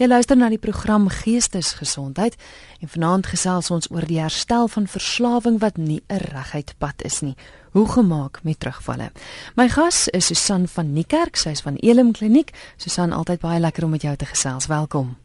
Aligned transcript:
Jy 0.00 0.06
luister 0.08 0.38
na 0.40 0.46
die 0.48 0.56
program 0.56 1.10
Geestesgesondheid 1.12 2.38
en 2.80 2.88
vanaand 2.88 3.26
gesels 3.28 3.66
ons 3.68 3.90
oor 3.92 4.06
die 4.08 4.16
herstel 4.16 4.70
van 4.72 4.86
verslawing 4.88 5.58
wat 5.60 5.76
nie 5.76 6.00
'n 6.08 6.22
reguit 6.32 6.72
pad 6.78 7.02
is 7.04 7.20
nie. 7.20 7.36
Hoe 7.72 7.86
gemaak 7.86 8.40
met 8.42 8.60
terugvalle. 8.60 9.10
My 9.56 9.68
gas 9.68 10.08
is 10.08 10.26
Susan 10.26 10.66
van 10.68 10.92
Niekerk, 10.92 11.36
sy 11.36 11.50
is 11.50 11.60
van 11.60 11.76
Elim 11.76 12.12
Kliniek. 12.12 12.50
Susan, 12.76 13.12
altyd 13.12 13.40
baie 13.40 13.60
lekker 13.60 13.84
om 13.84 13.90
met 13.90 14.02
jou 14.02 14.16
te 14.16 14.24
gesels. 14.24 14.66
Welkom. 14.66 15.16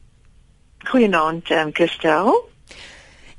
Goeienaand, 0.83 1.49
um, 1.51 1.69
Christel. 1.73 2.49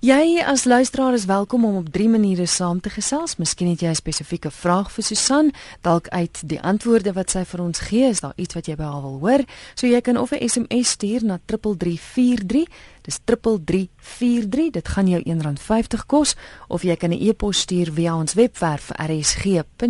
Jy 0.06 0.38
as 0.46 0.64
luisteraar 0.64 1.12
is 1.12 1.24
welkom 1.24 1.64
om 1.64 1.76
op 1.76 1.88
drie 1.90 2.08
maniere 2.08 2.46
saam 2.46 2.80
te 2.80 2.90
gesels. 2.94 3.36
Miskien 3.36 3.68
het 3.68 3.80
jy 3.80 3.88
'n 3.88 3.94
spesifieke 3.94 4.50
vraag 4.50 4.92
vir 4.92 5.04
Susan, 5.04 5.52
dalk 5.80 6.08
uit 6.08 6.42
die 6.44 6.60
antwoorde 6.60 7.12
wat 7.12 7.30
sy 7.30 7.44
vir 7.44 7.60
ons 7.60 7.78
gee, 7.78 8.08
is 8.08 8.20
daar 8.20 8.32
iets 8.36 8.54
wat 8.54 8.66
jy 8.66 8.76
by 8.76 8.82
haar 8.82 9.02
wil 9.02 9.18
hoor. 9.18 9.44
So 9.74 9.86
jy 9.86 10.00
kan 10.00 10.16
of 10.16 10.30
'n 10.32 10.48
SMS 10.48 10.88
stuur 10.88 11.24
na 11.24 11.38
3343. 11.44 12.66
Dis 13.02 13.18
3343. 13.24 14.70
Dit 14.70 14.88
gaan 14.88 15.08
jou 15.08 15.22
R1.50 15.22 16.06
kos 16.06 16.36
of 16.68 16.82
jy 16.82 16.96
kan 16.96 17.10
'n 17.10 17.20
e-pos 17.28 17.58
stuur 17.58 17.92
via 17.92 18.16
ons 18.16 18.34
webwerf 18.34 18.90
rsg.co.za. 18.90 19.80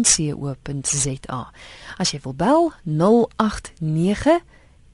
As 1.98 2.10
jy 2.10 2.20
wil 2.23 2.34
bel 2.34 2.73
089 2.84 4.40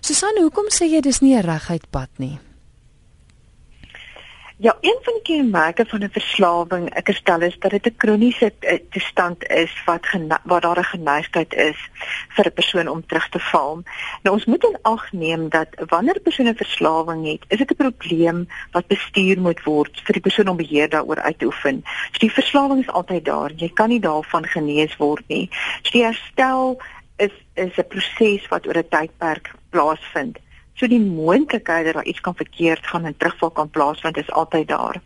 Susan, 0.00 0.38
hoekom 0.40 0.64
sê 0.70 0.84
jy 0.86 1.00
dis 1.00 1.20
nie 1.20 1.36
'n 1.36 1.42
reguit 1.42 1.90
pad 1.90 2.08
nie? 2.18 2.38
Ja, 4.60 4.76
een 4.80 4.98
van 5.02 5.12
die 5.12 5.22
kenmerke 5.22 5.84
van 5.86 6.02
'n 6.02 6.10
verslawing, 6.10 6.94
ek 6.94 7.08
stel 7.14 7.40
is 7.40 7.58
dat 7.58 7.70
dit 7.70 7.86
'n 7.86 7.96
kroniese 7.96 8.52
eh, 8.58 8.78
toestand 8.90 9.46
is 9.46 9.82
wat 9.84 10.06
waar 10.42 10.60
daar 10.60 10.78
'n 10.78 10.84
geneigtheid 10.84 11.54
is 11.54 11.76
vir 12.28 12.46
'n 12.46 12.52
persoon 12.52 12.88
om 12.88 13.06
terug 13.06 13.28
te 13.28 13.38
val. 13.38 13.82
Nou 14.22 14.36
ons 14.36 14.44
moet 14.44 14.64
in 14.64 14.78
ag 14.82 15.12
neem 15.12 15.48
dat 15.48 15.68
wanneer 15.86 16.16
'n 16.16 16.22
persoon 16.22 16.48
'n 16.48 16.54
verslawing 16.54 17.26
het, 17.26 17.44
is 17.48 17.58
dit 17.58 17.70
'n 17.70 17.76
probleem 17.76 18.48
wat 18.72 18.86
bestuur 18.86 19.40
moet 19.40 19.62
word 19.62 20.00
vir 20.04 20.12
die 20.12 20.22
persoon 20.22 20.48
om 20.48 20.56
beheer 20.56 20.88
daaroor 20.88 21.20
uit 21.20 21.38
te 21.38 21.44
oefen. 21.44 21.84
So 22.12 22.18
die 22.18 22.32
verslawing 22.32 22.80
is 22.80 22.92
altyd 22.92 23.24
daar. 23.24 23.52
Jy 23.56 23.68
kan 23.68 23.88
nie 23.88 24.00
daarvan 24.00 24.46
genees 24.46 24.96
word 24.96 25.28
nie. 25.28 25.48
So 25.82 25.90
die 25.90 26.04
herstel 26.04 26.82
is 27.16 27.32
is 27.54 27.76
'n 27.76 27.86
proses 27.88 28.48
wat 28.48 28.66
oor 28.66 28.76
'n 28.76 28.88
tydperk 28.88 29.50
plaasvind. 29.70 30.38
So 30.78 30.86
die 30.86 31.00
moontlikheid 31.02 31.84
dat 31.84 31.94
daar 31.94 32.04
iets 32.04 32.20
kan 32.20 32.36
verkeerd 32.38 32.86
gaan 32.86 33.04
en 33.04 33.16
terugval 33.16 33.50
kan 33.50 33.70
plaasvind 33.70 34.16
is 34.16 34.30
altyd 34.30 34.68
daar. 34.68 35.00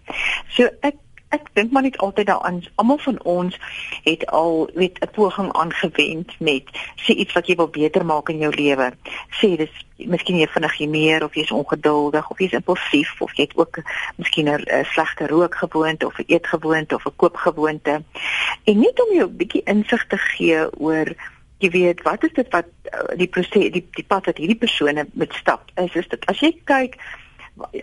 So 0.48 0.69
ek 0.81 1.01
ek 1.33 1.48
dink 1.56 1.73
maar 1.73 1.83
net 1.83 1.97
altyd 2.05 2.27
daaraan 2.28 2.61
almal 2.75 2.98
van 3.01 3.17
ons 3.25 3.56
het 4.05 4.27
al 4.27 4.69
weet 4.75 4.98
'n 5.00 5.11
poging 5.17 5.53
aangewend 5.53 6.41
met 6.41 6.65
sê 6.97 7.17
iets 7.17 7.33
wat 7.33 7.47
jy 7.47 7.56
wil 7.56 7.69
beter 7.69 8.05
maak 8.05 8.28
in 8.28 8.39
jou 8.39 8.53
lewe. 8.55 8.93
Sê 9.41 9.56
dis 9.56 9.75
miskien 9.97 10.39
jy 10.39 10.47
vinnig 10.47 10.78
jy 10.78 10.89
meer 10.89 11.25
of 11.25 11.34
jy's 11.34 11.50
ongeduldig 11.50 12.31
of 12.31 12.39
jy's 12.39 12.53
impulsief 12.53 13.20
of 13.20 13.33
jy 13.37 13.43
het 13.43 13.56
ook 13.56 13.83
miskien 14.17 14.48
'n 14.48 14.84
slegte 14.84 15.27
rookgewoonte 15.27 16.06
of 16.06 16.19
'n 16.19 16.25
eetgewoonte 16.27 16.95
of 16.95 17.06
'n 17.06 17.17
koopgewoonte. 17.17 18.03
En 18.65 18.78
net 18.78 19.06
om 19.06 19.17
jou 19.17 19.28
'n 19.28 19.37
bietjie 19.37 19.62
insig 19.65 20.06
te 20.06 20.19
gee 20.19 20.81
oor 20.81 21.06
jy 21.62 21.70
weet 21.74 22.02
wat 22.06 22.24
is 22.24 22.32
dit 22.36 22.48
wat 22.52 22.70
uh, 22.92 23.16
die 23.16 23.28
proses 23.30 23.72
die 23.74 23.84
die 23.98 24.06
pad 24.06 24.30
wat 24.30 24.38
hierdie 24.38 24.58
persone 24.58 25.06
moet 25.12 25.34
stap 25.38 25.70
is 25.80 25.94
is 25.94 26.08
dit 26.12 26.27
as 26.32 26.41
jy 26.42 26.54
kyk 26.69 26.98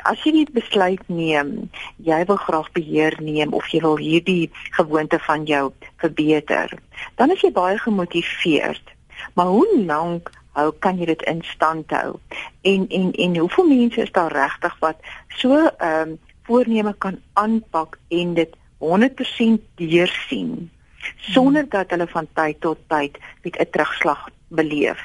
as 0.10 0.22
jy 0.26 0.34
net 0.34 0.54
besluit 0.54 1.02
neem 1.08 1.70
jy 2.06 2.24
wil 2.30 2.42
graag 2.42 2.72
beheer 2.74 3.16
neem 3.22 3.54
of 3.54 3.68
jy 3.74 3.84
wil 3.86 4.00
hierdie 4.02 4.50
gewoonte 4.78 5.20
van 5.28 5.46
jou 5.50 5.70
verbeter 6.02 6.74
dan 7.16 7.32
is 7.32 7.42
jy 7.44 7.52
baie 7.52 7.78
gemotiveerd. 7.78 8.96
Maar 9.34 9.46
hoe 9.46 9.84
lank 9.86 10.32
hou 10.58 10.72
kan 10.80 10.98
jy 11.00 11.10
dit 11.12 11.22
in 11.30 11.42
stand 11.46 11.92
hou? 11.92 12.18
En 12.62 12.88
en 12.88 13.12
en 13.12 13.38
hoeveel 13.38 13.68
mense 13.68 14.02
is 14.02 14.12
daar 14.12 14.32
regtig 14.32 14.76
wat 14.80 14.98
so 15.42 15.56
ehm 15.56 16.10
um, 16.10 16.18
voorneme 16.50 16.96
kan 16.98 17.20
aanpak 17.34 18.00
en 18.08 18.34
dit 18.34 18.56
100% 18.80 19.60
deursien 19.76 20.72
sonder 21.18 21.70
dat 21.70 21.90
hulle 21.90 22.08
van 22.08 22.28
tyd 22.34 22.62
tot 22.62 22.78
tyd 22.88 23.18
met 23.44 23.60
'n 23.60 23.70
terugslag 23.72 24.30
beleef. 24.48 25.00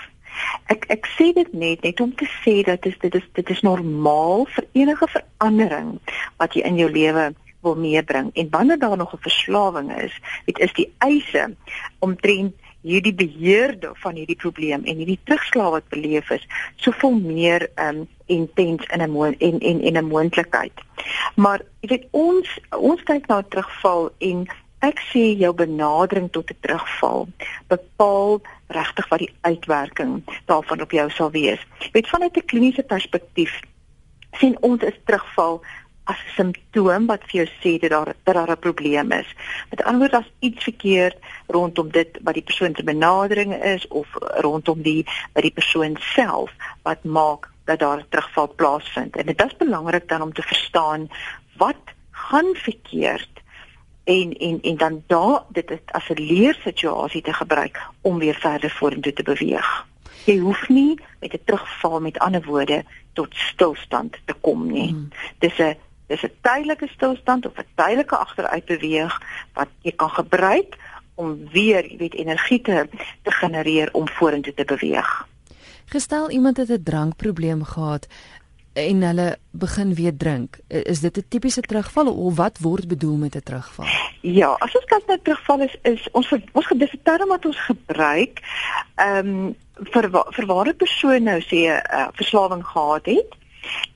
Ek 0.67 0.85
ek 0.89 1.07
sê 1.07 1.33
dit 1.33 1.53
net 1.53 1.83
net 1.83 2.01
om 2.01 2.15
te 2.15 2.27
sê 2.43 2.65
dat 2.65 2.83
dit 2.83 3.01
dit 3.01 3.15
is 3.15 3.27
dit 3.33 3.51
is 3.51 3.61
normaal 3.61 4.47
vir 4.47 4.65
enige 4.73 5.07
verandering 5.07 5.99
wat 6.37 6.55
jy 6.55 6.63
in 6.63 6.77
jou 6.77 6.91
lewe 6.91 7.35
wil 7.65 7.77
meebring 7.77 8.31
en 8.35 8.51
wanneer 8.51 8.79
daar 8.79 8.97
nog 8.97 9.15
'n 9.15 9.27
verslawing 9.29 9.97
is, 9.97 10.21
dit 10.45 10.59
is 10.59 10.73
die 10.73 10.93
eise 10.99 11.57
omtrent 11.99 12.55
hierdie 12.85 13.15
beheerde 13.15 13.91
van 14.03 14.15
hierdie 14.15 14.37
probleem 14.37 14.85
en 14.85 15.01
hierdie 15.01 15.21
terugslag 15.25 15.71
wat 15.71 15.89
beleef 15.89 16.31
is, 16.31 16.45
soveel 16.77 17.17
meer 17.17 17.69
um 17.81 18.05
intens 18.27 18.85
in 18.93 19.01
'n 19.01 19.35
en 19.39 19.59
en 19.61 19.81
en 19.81 19.97
'n 19.97 20.05
moontlikheid. 20.05 20.77
Maar 21.37 21.61
jy 21.81 21.89
weet 21.89 22.07
ons 22.11 22.59
ons 22.71 23.03
kyk 23.03 23.27
na 23.27 23.43
terugval 23.43 24.13
en 24.19 24.47
ek 24.85 25.01
sê 25.13 25.23
jou 25.41 25.53
benadering 25.57 26.29
tot 26.31 26.51
'n 26.51 26.61
terugval 26.61 27.29
bepaal 27.69 28.41
regtig 28.69 29.09
wat 29.09 29.19
die 29.19 29.35
uitwerking 29.41 30.23
daarvan 30.47 30.81
op 30.81 30.91
jou 30.91 31.11
sal 31.11 31.31
wees. 31.31 31.63
Weet 31.93 32.09
vanuit 32.09 32.37
'n 32.37 32.51
kliniese 32.51 32.83
perspektief 32.83 33.61
sien 34.33 34.57
ons 34.61 34.83
is 34.83 34.99
terugval 35.05 35.63
as 36.05 36.17
'n 36.17 36.35
simptoom 36.37 37.07
wat 37.07 37.23
vir 37.29 37.45
jou 37.45 37.49
sê 37.63 37.81
dat 37.81 37.91
daar 37.91 38.15
dat 38.25 38.35
daar 38.35 38.51
'n 38.51 38.59
probleem 38.67 39.13
is. 39.13 39.35
Met 39.71 39.85
ander 39.85 40.01
woorde 40.01 40.17
as 40.17 40.33
iets 40.39 40.65
verkeerd 40.65 41.17
rondom 41.47 41.89
dit 41.91 42.19
wat 42.23 42.35
die 42.35 42.43
persoon 42.43 42.75
se 42.75 42.85
benadering 42.85 43.63
is 43.63 43.89
of 43.89 44.09
rondom 44.21 44.83
die 44.83 45.07
by 45.33 45.41
die 45.41 45.57
persoon 45.61 45.97
self 46.01 46.51
wat 46.83 47.05
maak 47.05 47.51
dat 47.65 47.79
daar 47.79 47.99
'n 47.99 48.09
terugval 48.09 48.55
plaasvind. 48.55 49.17
En 49.17 49.27
dit 49.27 49.45
is 49.45 49.57
belangrik 49.57 50.09
dan 50.09 50.23
om 50.23 50.33
te 50.33 50.43
verstaan 50.43 51.09
wat 51.57 51.83
gaan 52.11 52.55
verkeerd 52.55 53.35
en 54.05 54.33
en 54.33 54.61
en 54.63 54.77
dan 54.77 55.03
daar 55.07 55.43
dit 55.49 55.71
is 55.71 55.79
as 55.87 56.09
'n 56.09 56.23
leersituasie 56.23 57.23
te 57.23 57.33
gebruik 57.33 57.83
om 58.01 58.19
weer 58.19 58.35
verder 58.35 58.71
vorentoe 58.71 59.13
te 59.13 59.23
beweeg. 59.23 59.87
Jy 60.25 60.39
hoef 60.39 60.69
nie 60.69 61.01
met 61.21 61.33
'n 61.33 61.41
terugval 61.45 62.01
met 62.01 62.19
ander 62.19 62.43
woorde 62.43 62.85
tot 63.13 63.35
stilstand 63.35 64.17
te 64.25 64.35
kom 64.41 64.67
nie. 64.73 64.89
Hmm. 64.89 65.09
Dis 65.39 65.59
'n 65.59 65.77
dis 66.07 66.23
'n 66.23 66.33
tydelike 66.41 66.89
stilstand 66.89 67.47
of 67.47 67.57
'n 67.57 67.67
tydelike 67.75 68.17
agteruitbeweeg 68.17 69.23
wat 69.53 69.69
jy 69.81 69.93
kan 69.93 70.11
gebruik 70.11 70.77
om 71.15 71.49
weer, 71.53 71.91
jy 71.91 71.97
weet, 71.97 72.15
energie 72.15 72.61
te 72.61 72.89
te 73.23 73.31
genereer 73.31 73.89
om 73.93 74.09
vorentoe 74.09 74.55
te 74.55 74.65
beweeg. 74.65 75.27
Gestel 75.85 76.31
iemand 76.31 76.57
het 76.57 76.69
'n 76.69 76.83
drankprobleem 76.83 77.65
gehad, 77.65 78.07
en 78.75 79.03
hulle 79.03 79.37
begin 79.51 79.95
weer 79.95 80.17
drink. 80.17 80.59
Is 80.69 81.01
dit 81.01 81.17
'n 81.17 81.25
tipiese 81.29 81.61
terugval 81.61 82.07
of 82.07 82.37
wat 82.37 82.59
word 82.59 82.89
bedoel 82.89 83.17
met 83.17 83.35
'n 83.35 83.43
terugval? 83.43 83.87
Ja, 84.21 84.57
as 84.59 84.75
ons 84.75 84.85
kyk 84.85 85.07
na 85.07 85.19
terugval 85.23 85.61
is 85.61 85.77
is 85.83 86.09
ons 86.13 86.33
ons 86.53 86.67
gedefiniseer 86.67 87.27
wat 87.27 87.45
ons 87.45 87.61
gebruik 87.65 88.41
ehm 88.95 89.27
um, 89.27 89.57
vir 89.93 90.11
vir 90.11 90.47
ware 90.47 90.75
persone 90.75 91.21
nou 91.21 91.41
sê 91.41 91.61
'n 91.67 91.83
uh, 91.95 92.09
verslawing 92.13 92.67
gehad 92.67 93.07
het 93.07 93.31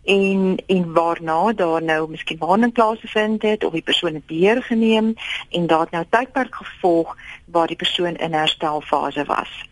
en 0.05 0.62
en 0.66 0.93
waarna 0.93 1.53
daar 1.53 1.83
nou 1.83 2.10
miskien 2.10 2.39
waarning 2.39 2.72
plaasgevind 2.72 3.43
het 3.43 3.65
of 3.65 3.72
die 3.72 3.83
persoon 3.83 4.15
het 4.15 4.27
beheer 4.27 4.62
geneem 4.62 5.15
en 5.50 5.66
daar 5.66 5.81
het 5.81 5.91
nou 5.91 6.05
tydperk 6.10 6.55
gevolg 6.55 7.16
waar 7.45 7.66
die 7.66 7.77
persoon 7.77 8.16
in 8.16 8.33
herstelfase 8.33 9.25
was. 9.25 9.69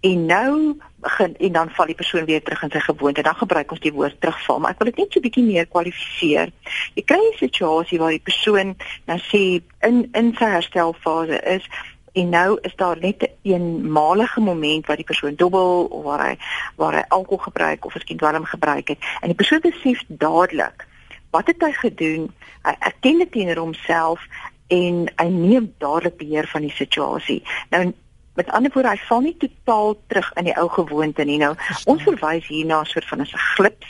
En 0.00 0.26
nou 0.26 0.78
begin 1.00 1.36
en 1.36 1.52
dan 1.52 1.70
val 1.70 1.86
die 1.86 1.98
persoon 1.98 2.24
weer 2.24 2.42
terug 2.42 2.62
in 2.62 2.70
sy 2.70 2.80
gewoonte. 2.80 3.22
Dan 3.22 3.34
gebruik 3.34 3.70
ons 3.70 3.80
die 3.80 3.92
woord 3.92 4.20
terugval, 4.20 4.58
maar 4.58 4.74
ek 4.74 4.82
wil 4.82 4.90
dit 4.90 5.02
net 5.02 5.12
so 5.12 5.24
bietjie 5.24 5.44
meer 5.46 5.68
kwalifiseer. 5.70 6.50
Jy 6.94 7.04
kry 7.04 7.20
'n 7.20 7.38
situasie 7.38 7.98
waar 7.98 8.16
die 8.16 8.26
persoon 8.30 8.76
nou 9.06 9.18
sê 9.30 9.62
in 9.86 10.08
in 10.12 10.34
sy 10.38 10.50
herstelfase 10.56 11.40
is 11.54 11.68
en 12.12 12.28
nou 12.28 12.58
is 12.62 12.74
daar 12.76 12.98
net 12.98 13.22
'n 13.22 13.32
eenmalige 13.42 14.40
moment 14.40 14.86
waar 14.86 14.96
die 14.96 15.10
persoon 15.12 15.34
dobbel 15.34 15.84
of 15.84 16.04
waar 16.04 16.26
hy 16.26 16.36
waar 16.76 16.94
hy 16.94 17.04
alkohol 17.08 17.44
gebruik 17.44 17.84
of 17.84 17.94
miskien 17.94 18.16
dwelm 18.16 18.44
gebruik 18.44 18.88
het 18.88 18.98
en 19.20 19.28
die 19.28 19.38
persoon 19.38 19.60
besef 19.60 20.02
dadelik 20.08 20.86
wat 21.30 21.46
het 21.46 21.62
hy 21.62 21.72
gedoen? 21.72 22.30
Hy 22.62 22.74
erken 22.78 23.18
dit 23.18 23.32
teenoor 23.32 23.62
homself 23.62 24.24
en 24.72 25.08
hy 25.16 25.28
neem 25.32 25.72
dadelik 25.78 26.16
beheer 26.20 26.48
van 26.48 26.64
die 26.64 26.74
situasie. 26.74 27.42
Nou 27.72 27.92
Met 28.38 28.50
ander 28.54 28.70
woorde, 28.72 28.92
hy 28.94 29.00
val 29.08 29.24
nie 29.24 29.36
totaal 29.42 29.96
terug 30.06 30.28
in 30.38 30.46
die 30.46 30.54
ou 30.62 30.68
gewoonte 30.70 31.24
nie. 31.26 31.40
Nou, 31.42 31.54
Verstaan. 31.56 31.94
ons 31.94 32.02
verwys 32.06 32.46
hier 32.46 32.66
na 32.66 32.80
'n 32.80 32.86
soort 32.86 33.08
van 33.10 33.20
'n 33.20 33.26
glips 33.54 33.88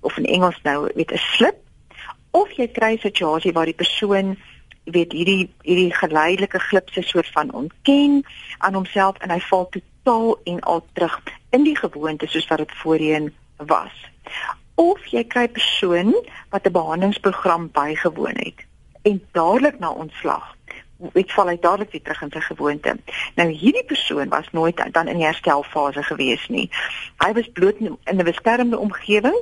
of 0.00 0.16
in 0.16 0.24
Engels 0.24 0.60
nou 0.62 0.88
met 0.94 1.12
'n 1.12 1.20
slip 1.36 1.58
of 2.30 2.50
jy 2.56 2.68
kry 2.68 2.92
'n 2.94 2.98
situasie 2.98 3.52
waar 3.52 3.68
die 3.68 3.82
persoon 3.82 4.38
weet 4.84 5.12
hierdie 5.12 5.52
hierdie 5.62 5.92
geleidelike 5.94 6.58
glips 6.58 6.96
'n 6.96 7.02
soort 7.02 7.28
van 7.28 7.52
ontken 7.52 8.24
aan 8.58 8.74
homself 8.74 9.16
en 9.18 9.30
hy 9.30 9.40
val 9.40 9.68
totaal 9.68 10.38
en 10.44 10.60
al 10.60 10.86
terug 10.92 11.20
in 11.50 11.62
die 11.62 11.76
gewoonte 11.76 12.26
soos 12.26 12.48
wat 12.48 12.58
dit 12.58 12.72
voorheen 12.72 13.34
was. 13.56 13.96
Of 14.74 15.06
jy 15.06 15.24
kry 15.24 15.42
'n 15.42 15.52
persoon 15.52 16.14
wat 16.50 16.66
'n 16.66 16.72
behandelingsprogram 16.72 17.70
bygewoon 17.72 18.36
het 18.36 18.64
en 19.02 19.22
dadelik 19.32 19.78
na 19.78 19.90
ontslag 19.90 20.56
weet 21.12 21.32
val 21.32 21.48
hy 21.48 21.56
dadelik 21.60 21.92
weer 21.92 22.02
terug 22.02 22.22
in 22.22 22.32
sy 22.34 22.40
gewoonte. 22.40 22.96
Nou 23.34 23.48
hierdie 23.48 23.84
persoon 23.84 24.28
was 24.28 24.50
nooit 24.52 24.80
dan 24.92 25.08
in 25.08 25.20
die 25.20 25.26
herstelfase 25.26 26.02
gewees 26.02 26.48
nie. 26.48 26.68
Hy 27.24 27.32
was 27.32 27.52
bloot 27.52 27.80
in 27.80 27.98
'n 28.04 28.24
beskermde 28.24 28.78
omgewing 28.78 29.40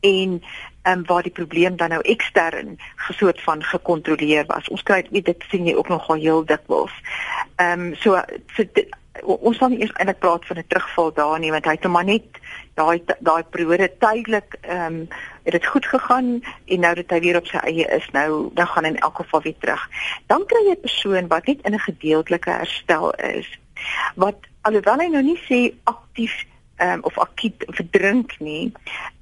en 0.00 0.42
ehm 0.82 0.98
um, 0.98 1.06
waar 1.06 1.22
die 1.22 1.32
probleem 1.32 1.76
dan 1.76 1.88
nou 1.88 2.00
ekstern 2.00 2.78
gesoort 2.96 3.40
van 3.42 3.62
gekontroleer 3.62 4.44
was. 4.46 4.68
Ons 4.68 4.82
kry 4.82 5.06
dit 5.10 5.44
sien 5.48 5.66
jy 5.66 5.74
ook 5.74 5.88
nogal 5.88 6.16
heel 6.16 6.44
dikwels. 6.44 6.92
Ehm 7.56 7.80
um, 7.80 7.94
so 7.94 8.20
so 8.56 8.64
dit, 8.72 8.96
ons 9.22 9.60
nie 9.68 9.80
eers 9.80 9.94
eintlik 9.94 10.18
praat 10.18 10.46
van 10.46 10.58
'n 10.58 10.66
terugval 10.68 11.12
daar 11.12 11.38
nie 11.38 11.50
want 11.50 11.64
hy 11.64 11.70
het 11.70 11.82
hom 11.82 11.92
maar 11.92 12.04
net 12.04 12.40
daai 12.74 13.02
daai 13.20 13.42
periode 13.42 13.88
tydelik 13.98 14.56
ehm 14.60 14.94
um, 14.94 15.08
het 15.44 15.52
dit 15.52 15.66
goed 15.66 15.86
gegaan 15.86 16.42
en 16.66 16.80
nou 16.80 16.94
dat 16.94 17.10
hy 17.10 17.20
weer 17.20 17.36
op 17.36 17.46
sy 17.46 17.60
eie 17.68 17.86
is 17.96 18.08
nou 18.16 18.48
dan 18.54 18.66
gaan 18.66 18.84
in 18.84 18.98
elk 18.98 19.16
geval 19.16 19.42
weer 19.42 19.58
terug. 19.58 19.84
Dan 20.26 20.46
kry 20.46 20.64
jy 20.66 20.76
'n 20.76 20.80
persoon 20.80 21.28
wat 21.28 21.46
net 21.46 21.60
in 21.62 21.74
'n 21.74 21.88
gedeeltelike 21.88 22.50
herstel 22.50 23.12
is. 23.12 23.48
Wat 24.14 24.38
alhoewel 24.60 24.98
hy 24.98 25.08
nou 25.12 25.22
nie 25.22 25.40
sê 25.48 25.74
aktief 25.84 26.44
um, 26.78 27.02
of 27.02 27.18
akut 27.18 27.64
verdrink 27.66 28.34
nie, 28.40 28.72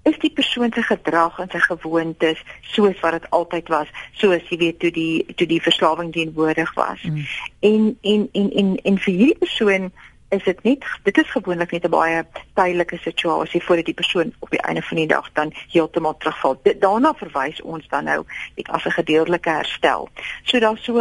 is 0.03 0.19
die 0.19 0.33
persoon 0.33 0.73
se 0.75 0.83
gedrag 0.83 1.39
en 1.39 1.51
sy 1.51 1.59
gewoontes 1.59 2.41
soos 2.61 3.01
wat 3.01 3.13
dit 3.13 3.31
altyd 3.31 3.69
was, 3.69 3.91
soos 4.13 4.49
jy 4.51 4.59
weet 4.59 4.79
toe 4.79 4.91
die 4.91 5.35
toe 5.35 5.47
die 5.47 5.63
verslawing 5.63 6.13
teenwoordig 6.13 6.75
was. 6.75 7.03
Mm. 7.03 7.27
En 7.61 7.99
en 8.01 8.29
en 8.33 8.51
en 8.51 8.77
en 8.77 8.99
vir 8.99 9.15
hierdie 9.15 9.39
persoon 9.39 9.93
is 10.33 10.45
dit 10.45 10.63
net 10.63 10.85
dit 11.03 11.19
is 11.19 11.31
gewoonlik 11.31 11.71
net 11.71 11.85
'n 11.85 11.91
baie 11.91 12.25
tydelike 12.55 12.97
situasie 12.97 13.63
voordat 13.63 13.85
die 13.85 14.01
persoon 14.01 14.33
op 14.39 14.51
die 14.51 14.63
einde 14.63 14.83
van 14.83 14.97
die 14.97 15.07
dag 15.07 15.33
dan 15.33 15.53
heeltemal 15.73 16.17
terugval. 16.17 16.61
Daarna 16.79 17.15
verwys 17.15 17.63
ons 17.63 17.89
dan 17.89 18.05
nou 18.05 18.25
net 18.57 18.69
as 18.69 18.85
'n 18.85 18.91
gedeeltelike 18.91 19.51
herstel. 19.51 20.09
So 20.43 20.59
daar's 20.59 20.85
so 20.85 21.01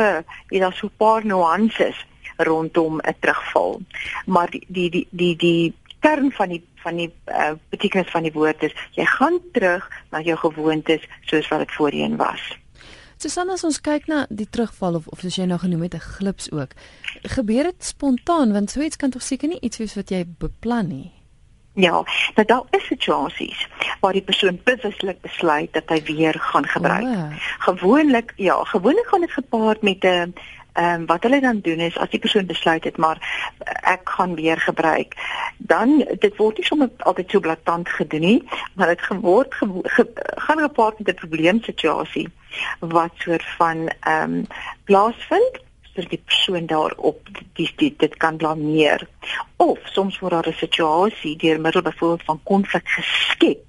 jy 0.50 0.60
daar's 0.60 0.78
so 0.78 0.88
'n 0.88 0.98
paar 0.98 1.26
nuances 1.26 2.06
rondom 2.38 3.00
'n 3.00 3.16
terugval. 3.20 3.82
Maar 4.26 4.50
die 4.50 4.66
die 4.68 4.90
die 4.90 5.08
die 5.12 5.36
die 5.36 5.74
kern 6.00 6.32
van 6.32 6.50
die 6.50 6.64
van 6.76 6.96
die 6.96 7.14
uh, 7.28 7.52
betekenis 7.70 8.10
van 8.10 8.24
die 8.24 8.34
woord 8.34 8.64
is 8.64 8.74
jy 8.92 9.06
gaan 9.06 9.40
terug 9.52 9.92
na 10.10 10.22
jou 10.22 10.38
gewoontes 10.38 11.08
soos 11.22 11.48
wat 11.48 11.60
dit 11.60 11.72
voorheen 11.72 12.18
was. 12.18 12.61
Susan 13.22 13.52
as 13.54 13.62
ons 13.62 13.78
kyk 13.86 14.08
na 14.10 14.24
die 14.34 14.48
terugval 14.50 14.96
of 14.98 15.08
of 15.14 15.20
soos 15.22 15.36
jy 15.38 15.46
nou 15.46 15.60
genoem 15.62 15.84
het 15.86 15.94
'n 15.94 16.08
glips 16.18 16.52
ook. 16.52 16.72
Gebeur 17.38 17.64
dit 17.70 17.84
spontaan 17.86 18.54
want 18.54 18.72
so 18.72 18.82
iets 18.82 18.98
kan 18.98 19.12
tog 19.12 19.22
seker 19.22 19.48
nie 19.48 19.62
iets 19.62 19.78
wees 19.78 19.94
wat 19.96 20.10
jy 20.10 20.26
beplan 20.26 20.88
nie. 20.88 21.12
Ja, 21.74 22.04
nou 22.36 22.46
daar 22.46 22.64
is 22.72 22.86
situasies 22.86 23.68
waar 24.00 24.14
die 24.14 24.22
persoon 24.22 24.60
bewuslik 24.64 25.22
besluit 25.22 25.74
dat 25.74 25.90
hy 25.90 26.02
weer 26.04 26.34
gaan 26.34 26.66
gebruik. 26.66 27.04
Oh. 27.04 27.32
Gewoonlik 27.60 28.34
ja, 28.36 28.64
gewoonlik 28.64 29.08
gaan 29.08 29.22
dit 29.22 29.32
gepaard 29.32 29.82
met 29.82 30.04
'n 30.04 30.34
Ehm 30.74 31.02
um, 31.02 31.06
wat 31.06 31.24
hulle 31.24 31.42
dan 31.42 31.60
doen 31.60 31.80
is 31.80 31.98
as 31.98 32.10
die 32.10 32.20
persoon 32.20 32.46
besluit 32.46 32.84
het 32.84 32.98
maar 32.98 33.20
ek 33.82 34.10
gaan 34.10 34.36
weer 34.36 34.60
gebruik, 34.60 35.16
dan 35.58 35.98
dit 36.20 36.38
word 36.38 36.58
nie 36.58 36.66
sommer 36.66 36.90
altyd 36.98 37.32
so 37.32 37.40
blaatant 37.40 37.90
gedoen 37.90 38.24
nie, 38.24 38.44
maar 38.74 38.88
dit 38.88 39.02
geword 39.02 39.54
ge, 39.54 39.68
ge, 39.84 40.06
gaan 40.48 40.60
gepaard 40.60 41.00
met 41.00 41.10
'n 41.10 41.20
probleemsituasie 41.24 42.30
wat 42.80 43.12
soort 43.16 43.46
van 43.58 43.90
ehm 44.00 44.34
um, 44.34 44.46
plaasvind 44.84 45.60
vir 45.96 46.08
die 46.10 46.22
persoon 46.26 46.66
daarop 46.66 47.28
die, 47.54 47.68
die 47.76 47.94
dit 47.98 48.18
kan 48.18 48.38
blameer. 48.38 49.08
Of 49.56 49.80
soms 49.84 50.20
word 50.20 50.32
daar 50.32 50.48
'n 50.48 50.64
situasie 50.64 51.36
deur 51.38 51.60
middel 51.60 51.82
byvoorbeeld 51.82 52.24
van 52.26 52.40
konflik 52.44 52.88
geskep 52.88 53.68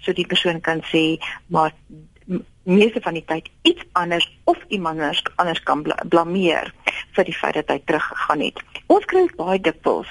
so 0.00 0.14
die 0.14 0.26
persoon 0.26 0.60
kan 0.60 0.80
sê 0.92 1.18
maar 1.46 1.74
meeste 2.68 3.00
van 3.00 3.16
die 3.16 3.24
tyd 3.24 3.48
iets 3.62 3.84
anders 3.92 4.26
of 4.44 4.58
iemand 4.68 5.00
anders, 5.00 5.22
anders 5.36 5.62
kan 5.62 5.84
blameer 6.08 6.72
vir 7.16 7.24
die 7.24 7.36
feit 7.36 7.54
dat 7.54 7.70
hy 7.72 7.78
teruggegaan 7.84 8.44
het. 8.44 8.60
Ons 8.86 9.06
kry 9.08 9.24
baie 9.36 9.60
dikwels 9.60 10.10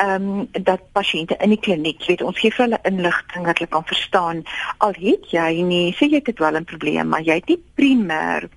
ehm 0.00 0.28
um, 0.28 0.46
dat 0.64 0.86
pasiënte 0.96 1.36
in 1.44 1.52
die 1.52 1.60
kliniek, 1.60 2.00
weet 2.08 2.22
ons 2.24 2.38
gee 2.40 2.52
vir 2.54 2.64
hulle 2.64 2.80
inligting 2.88 3.44
dat 3.44 3.58
hulle 3.58 3.72
kan 3.74 3.84
verstaan 3.84 4.42
al 4.78 4.94
het 4.96 5.28
jy 5.34 5.62
nie 5.66 5.90
sê 5.98 6.08
jy 6.08 6.22
het 6.24 6.38
wel 6.38 6.56
'n 6.56 6.64
probleem, 6.64 7.08
maar 7.08 7.22
jy 7.22 7.36
het 7.40 7.48
nie 7.48 7.62
primêr 7.76 8.48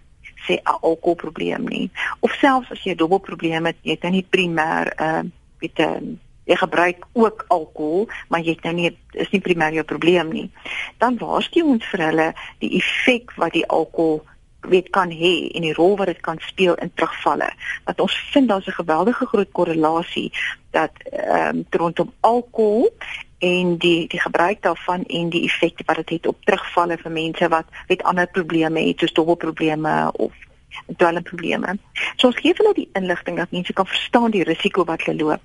sê 0.47 0.53
'n 0.61 0.79
alkoholprobleem 0.81 1.67
nie 1.67 1.89
of 2.19 2.31
selfs 2.39 2.71
as 2.71 2.83
jy 2.83 2.93
'n 2.93 3.01
dubbelprobleem 3.01 3.65
het, 3.65 3.77
jy 3.81 3.91
het 3.91 4.03
nou 4.03 4.11
nie 4.11 4.27
primêr 4.29 4.93
'n 4.95 5.03
uh, 5.03 5.23
weet 5.59 5.79
'n 5.79 5.83
ehm, 5.83 6.15
jy 6.45 6.55
gebruik 6.55 7.05
ook 7.13 7.45
alkohol, 7.47 8.07
maar 8.27 8.43
jy 8.43 8.57
het 8.57 8.63
nou 8.67 8.73
nie 8.75 8.91
is 9.11 9.29
nie 9.31 9.41
primêr 9.41 9.77
jou 9.77 9.85
probleem 9.87 10.31
nie. 10.33 10.49
Dan 10.97 11.17
waarsku 11.21 11.63
ons 11.63 11.85
vir 11.91 12.05
hulle 12.09 12.29
die 12.63 12.73
effek 12.79 13.35
wat 13.39 13.53
die 13.53 13.67
alkohol 13.67 14.23
weet 14.67 14.89
kan 14.95 15.11
hê 15.11 15.49
en 15.55 15.65
die 15.65 15.73
rol 15.75 15.97
wat 15.99 16.07
dit 16.11 16.21
kan 16.23 16.39
speel 16.39 16.75
in 16.75 16.91
terugvalle. 16.95 17.49
Dat 17.85 17.99
ons 17.99 18.15
vind 18.31 18.47
daar's 18.49 18.67
'n 18.67 18.79
geweldige 18.79 19.25
groot 19.25 19.51
korrelasie 19.51 20.31
dat 20.71 20.91
ehm 21.11 21.57
um, 21.57 21.65
rondom 21.69 22.13
alkohol 22.19 22.91
en 23.39 23.77
die 23.77 24.07
die 24.07 24.21
gebruik 24.21 24.61
daarvan 24.61 25.03
en 25.05 25.29
die 25.29 25.43
effekte 25.43 25.83
wat 25.85 25.95
dit 25.95 26.09
het, 26.09 26.17
het 26.23 26.27
op 26.27 26.45
terugvalle 26.45 26.97
vir 26.97 27.11
mense 27.11 27.47
wat 27.47 27.65
weet 27.87 28.03
ander 28.03 28.27
probleme 28.27 28.79
het 28.79 28.99
soos 28.99 29.13
dobbelprobleme 29.13 30.11
of 30.11 30.31
dwelmprobleme. 30.97 31.77
So 32.15 32.27
ons 32.27 32.39
gee 32.39 32.53
hulle 32.57 32.73
die 32.73 32.89
inligting 32.93 33.37
dat 33.37 33.51
mense 33.51 33.73
kan 33.73 33.87
verstaan 33.87 34.31
die 34.31 34.43
risiko 34.43 34.83
wat 34.83 35.03
hulle 35.03 35.23
loop 35.23 35.41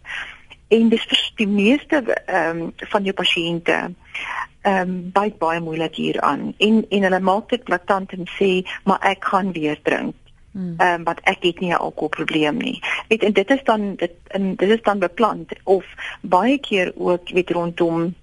en 0.69 0.89
dis 0.89 1.05
vir 1.11 1.25
die 1.41 1.49
meeste 1.49 2.03
ehm 2.05 2.61
um, 2.61 2.73
van 2.93 3.05
jou 3.09 3.15
pasiënte 3.17 3.77
ehm 3.79 4.81
um, 4.81 4.95
baie 5.13 5.35
baie 5.39 5.61
moeilik 5.61 5.95
hieraan 5.95 6.53
en 6.59 6.85
en 6.89 7.07
hulle 7.09 7.21
maak 7.21 7.49
dit 7.55 7.65
blaatant 7.65 8.13
en 8.13 8.29
sê 8.37 8.51
maar 8.85 9.05
ek 9.13 9.25
gaan 9.33 9.53
weer 9.53 9.81
drink. 9.83 10.15
Hmm. 10.53 10.75
Ehm 10.77 11.01
um, 11.01 11.05
wat 11.05 11.21
ek 11.25 11.43
het 11.43 11.61
nie 11.61 11.73
'n 11.73 11.83
alkoholprobleem 11.89 12.57
nie. 12.57 12.81
Weet 13.09 13.23
en 13.23 13.33
dit 13.33 13.51
is 13.51 13.65
dan 13.65 13.95
dit 13.95 14.15
en 14.27 14.55
dit 14.57 14.71
is 14.71 14.83
dan 14.83 14.99
beplant 14.99 15.53
of 15.65 15.85
baie 16.21 16.59
keer 16.59 16.93
ook 16.97 17.29
weet 17.29 17.51
rondom 17.51 18.15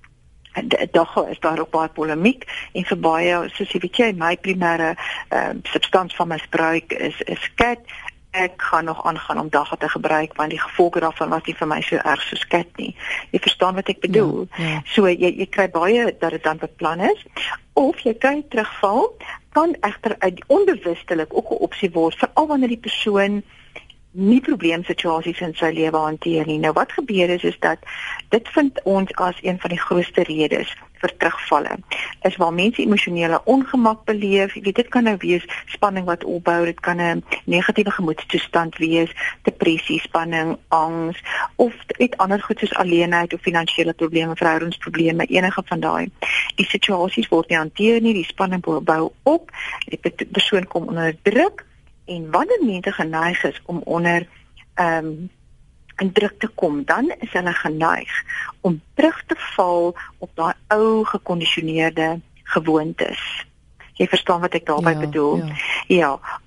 dag 0.91 1.27
is 1.29 1.39
daar 1.39 1.59
ook 1.59 1.69
baie 1.69 1.89
polemiek 1.89 2.45
en 2.71 2.85
vir 2.85 2.99
baie 2.99 3.49
soos 3.49 3.71
jy 3.71 3.79
weet 3.79 3.97
jy 3.97 4.11
my 4.13 4.35
primêre 4.37 4.95
ehm 5.29 5.57
uh, 5.57 5.71
substans 5.71 6.15
van 6.15 6.27
my 6.27 6.37
gebruik 6.37 6.93
is 6.93 7.21
is 7.21 7.51
kat 7.55 7.79
ek 8.35 8.61
gaan 8.61 8.85
nog 8.85 9.05
aangaan 9.07 9.39
om 9.39 9.49
dagga 9.49 9.75
te 9.75 9.89
gebruik 9.89 10.35
want 10.35 10.49
die 10.49 10.61
gevolge 10.61 10.99
daarvan 10.99 11.29
was 11.29 11.45
nie 11.47 11.55
vir 11.55 11.67
my 11.71 11.81
so 11.81 11.95
erg 11.95 12.23
so 12.27 12.35
skat 12.35 12.67
nie. 12.81 12.91
Jy 13.31 13.39
verstaan 13.47 13.75
wat 13.79 13.89
ek 13.91 14.01
bedoel? 14.03 14.47
Ja, 14.57 14.69
ja. 14.69 14.81
So 14.93 15.07
jy 15.07 15.31
jy 15.39 15.47
kry 15.49 15.67
baie 15.71 16.05
dat 16.19 16.35
dit 16.35 16.43
dan 16.43 16.61
beplan 16.61 17.03
is 17.07 17.25
of 17.73 17.99
jy 18.03 18.13
kry 18.19 18.43
terugval 18.49 19.13
kan 19.55 19.75
egter 19.87 20.15
uit 20.19 20.43
onbewustelik 20.47 21.31
ook 21.31 21.51
'n 21.51 21.63
opsie 21.67 21.91
word 21.91 22.17
veral 22.19 22.47
wanneer 22.47 22.75
die 22.75 22.85
persoon 22.87 23.43
nie 24.15 24.41
probleemsituasies 24.41 25.41
in 25.43 25.53
sy 25.59 25.71
lewe 25.75 25.99
hanteer 25.99 26.47
nie. 26.47 26.59
Nou 26.63 26.71
wat 26.73 26.91
gebeur 26.95 27.29
is 27.29 27.43
is 27.43 27.57
dat 27.59 27.83
dit 28.31 28.47
vind 28.55 28.79
ons 28.83 29.11
as 29.19 29.39
een 29.43 29.59
van 29.59 29.73
die 29.75 29.79
grootste 29.79 30.23
redes 30.23 30.71
vir 31.01 31.11
terugvalle. 31.17 31.75
Is 32.23 32.37
waar 32.41 32.53
mense 32.53 32.81
emosionele 32.81 33.41
ongemak 33.43 34.05
beleef. 34.07 34.55
Jy 34.55 34.61
weet 34.61 34.79
dit 34.81 34.89
kan 34.93 35.03
nou 35.03 35.15
wees 35.19 35.43
spanning 35.73 36.07
wat 36.07 36.23
opbou, 36.23 36.65
dit 36.65 36.79
kan 36.79 37.01
'n 37.01 37.23
negatiewe 37.45 37.91
gemoedstoestand 37.91 38.77
wees, 38.77 39.11
depressie, 39.43 39.99
spanning, 39.99 40.57
angs 40.69 41.19
of 41.55 41.73
dit 41.87 42.17
ander 42.17 42.41
goed 42.41 42.59
soos 42.59 42.73
alleenheid 42.73 43.33
of 43.33 43.41
finansiële 43.41 43.93
probleme, 43.93 44.35
verhoudingsprobleme, 44.35 45.25
enige 45.25 45.61
van 45.65 45.79
daai. 45.79 46.09
Die 46.55 46.65
situasies 46.65 47.27
word 47.27 47.49
nie 47.49 47.57
hanteer 47.57 48.01
nie, 48.01 48.13
die 48.13 48.25
spanning 48.25 48.61
bou 48.61 49.11
op, 49.23 49.51
die 49.85 49.99
persoon 50.31 50.67
kom 50.67 50.87
onder 50.87 51.15
druk 51.21 51.64
en 52.05 52.31
wanneer 52.31 52.63
mense 52.65 52.91
geneig 52.91 53.43
is 53.43 53.61
om 53.65 53.81
onder 53.85 54.27
ehm 54.73 55.05
um, 55.05 55.29
in 55.97 56.11
druk 56.11 56.39
te 56.39 56.47
kom, 56.47 56.83
dan 56.83 57.13
is 57.19 57.31
hulle 57.31 57.53
geneig 57.53 58.23
om 58.61 58.81
terug 58.93 59.23
te 59.27 59.35
val 59.55 59.95
op 60.17 60.31
daai 60.33 60.53
ou 60.67 61.05
gekondisioneerde 61.05 62.19
gewoontes. 62.43 63.21
Jy 63.95 64.07
verstaan 64.11 64.41
wat 64.43 64.57
ek 64.59 64.65
daarmee 64.65 64.93
ja, 64.93 64.99
bedoel? 64.99 65.37
Ja. 65.37 65.53
ja, 65.87 66.39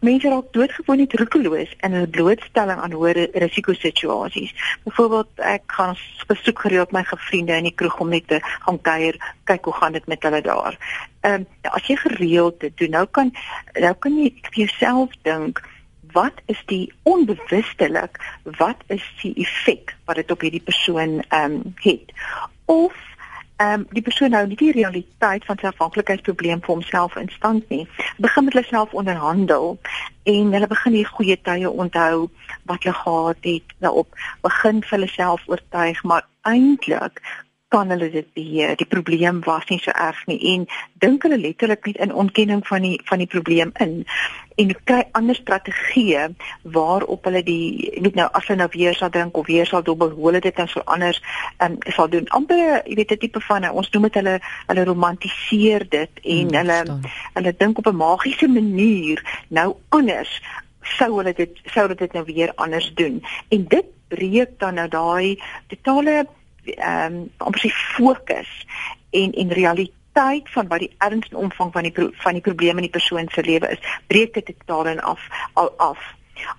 mense 0.00 0.28
raak 0.28 0.52
doodgewoon 0.52 1.02
net 1.02 1.14
roekeloos 1.20 1.72
in 1.84 1.94
'n 1.94 2.10
blootstelling 2.10 2.80
aan 2.80 2.92
hoë 2.92 3.28
risikosituasies. 3.44 4.52
Byvoorbeeld 4.84 5.28
ek 5.36 5.62
gaan 5.66 5.96
besoek 6.26 6.58
gereeld 6.58 6.92
my 6.92 7.04
vriende 7.08 7.56
in 7.56 7.68
die 7.68 7.74
kroeg 7.74 8.00
om 8.00 8.08
net 8.08 8.26
te 8.28 8.38
gaan 8.40 8.80
kuier, 8.80 9.16
kyk 9.44 9.64
hoe 9.64 9.74
gaan 9.74 9.92
dit 9.92 10.06
met 10.06 10.22
hulle 10.22 10.40
daar. 10.42 10.78
Ehm 11.20 11.34
um, 11.34 11.46
as 11.62 11.86
jy 11.86 11.96
gereeld 11.96 12.60
dit 12.60 12.76
doen, 12.76 12.90
nou 12.90 13.06
kan 13.06 13.32
nou 13.72 13.94
kan 13.94 14.16
jy 14.16 14.32
vir 14.42 14.64
jouself 14.64 15.10
dink 15.22 15.60
wat 16.12 16.40
is 16.46 16.62
die 16.66 16.92
onbewustelik 17.02 18.18
wat 18.58 18.76
is 18.86 19.04
die 19.22 19.34
effek 19.34 19.94
wat 20.04 20.16
dit 20.16 20.30
op 20.30 20.40
hierdie 20.40 20.64
persoon 20.64 21.20
ehm 21.28 21.44
um, 21.44 21.74
het 21.82 22.12
of 22.64 22.94
ehm 23.60 23.80
um, 23.80 23.86
die 23.92 24.02
persoon 24.02 24.30
nou 24.32 24.46
nie 24.48 24.56
die 24.56 24.72
realiteit 24.72 25.44
van 25.44 25.58
sy 25.60 25.66
afhanklikheidsprobleem 25.68 26.62
vir 26.64 26.74
homself 26.74 27.16
in 27.20 27.28
stand 27.34 27.68
nie. 27.68 27.82
Begin 28.24 28.46
met 28.46 28.54
hulle 28.56 28.66
self 28.68 28.94
onderhandel 28.96 29.76
en 30.32 30.54
hulle 30.56 30.70
begin 30.70 30.96
hier 30.96 31.10
goeie 31.18 31.36
tye 31.48 31.70
onthou 31.84 32.30
wat 32.70 32.86
hulle 32.86 32.96
gehad 33.02 33.48
het 33.50 33.74
daarop. 33.84 34.16
Begin 34.48 34.80
vir 34.86 34.96
hulle 34.96 35.10
self 35.12 35.44
oortuig, 35.52 36.00
maar 36.08 36.24
eintlik 36.48 37.20
kan 37.70 37.90
hulle 37.90 38.10
dit 38.10 38.26
beheer. 38.34 38.76
Die 38.76 38.86
probleem 38.86 39.40
was 39.46 39.68
nie 39.70 39.78
so 39.78 39.94
erg 39.94 40.20
nie 40.26 40.38
en 40.54 40.66
dink 41.02 41.22
hulle 41.26 41.38
letterlik 41.38 41.86
net 41.86 42.00
in 42.02 42.14
ontkenning 42.22 42.62
van 42.66 42.82
die 42.86 42.96
van 43.08 43.22
die 43.22 43.30
probleem 43.30 43.70
in 43.84 44.04
en 44.60 44.72
kry 44.84 45.04
ander 45.16 45.38
strategieë 45.38 46.24
waarop 46.74 47.28
hulle 47.28 47.42
die 47.46 47.90
weet 48.02 48.18
nou 48.18 48.26
as 48.36 48.48
hulle 48.50 48.60
nou 48.60 48.68
weer 48.74 48.98
sal 48.98 49.12
drink 49.14 49.38
of 49.38 49.46
weer 49.46 49.68
sal 49.70 49.84
dobbel 49.86 50.10
hoe 50.16 50.26
hulle 50.28 50.42
dit 50.44 50.56
dan 50.56 50.68
so 50.68 50.82
anders 50.84 51.22
um, 51.64 51.78
sal 51.94 52.10
doen. 52.12 52.26
amper 52.36 52.58
jy 52.58 52.96
weet 52.98 53.14
'n 53.16 53.22
tipe 53.22 53.40
van 53.46 53.68
ons 53.70 53.90
noem 53.94 54.08
dit 54.08 54.18
hulle 54.20 54.40
hulle 54.66 54.84
romantiseer 54.90 55.86
dit 55.88 56.24
en 56.24 56.48
hmm, 56.48 56.56
hulle 56.56 56.80
staan. 56.82 57.06
hulle 57.38 57.54
dink 57.62 57.78
op 57.78 57.86
'n 57.86 57.96
magiese 57.96 58.48
manier 58.48 59.22
nou 59.48 59.76
anders 59.88 60.42
sou 60.98 61.10
hulle 61.16 61.32
dit 61.32 61.62
sou 61.72 61.86
dit 61.94 62.12
nou 62.12 62.24
weer 62.24 62.52
anders 62.56 62.92
doen. 62.94 63.22
En 63.48 63.64
dit 63.68 63.86
breek 64.08 64.58
dan 64.58 64.74
nou 64.74 64.88
daai 64.88 65.38
totale 65.68 66.26
ehm 66.64 67.14
um, 67.14 67.30
amper 67.36 67.70
fokus 67.96 68.66
en 69.10 69.32
en 69.32 69.52
realiteit 69.52 70.50
van 70.50 70.68
wat 70.68 70.78
die 70.78 70.94
erns 70.98 71.28
en 71.28 71.36
omvang 71.36 71.72
van 71.72 71.82
die 71.82 71.92
van 71.96 72.32
die 72.32 72.42
probleme 72.42 72.80
in 72.80 72.88
die 72.88 72.98
persoon 72.98 73.28
se 73.28 73.42
lewe 73.42 73.68
is, 73.68 73.98
breek 74.06 74.34
dit 74.34 74.54
en 74.66 75.00
af 75.00 75.20
al 75.52 75.70
af. 75.76 75.98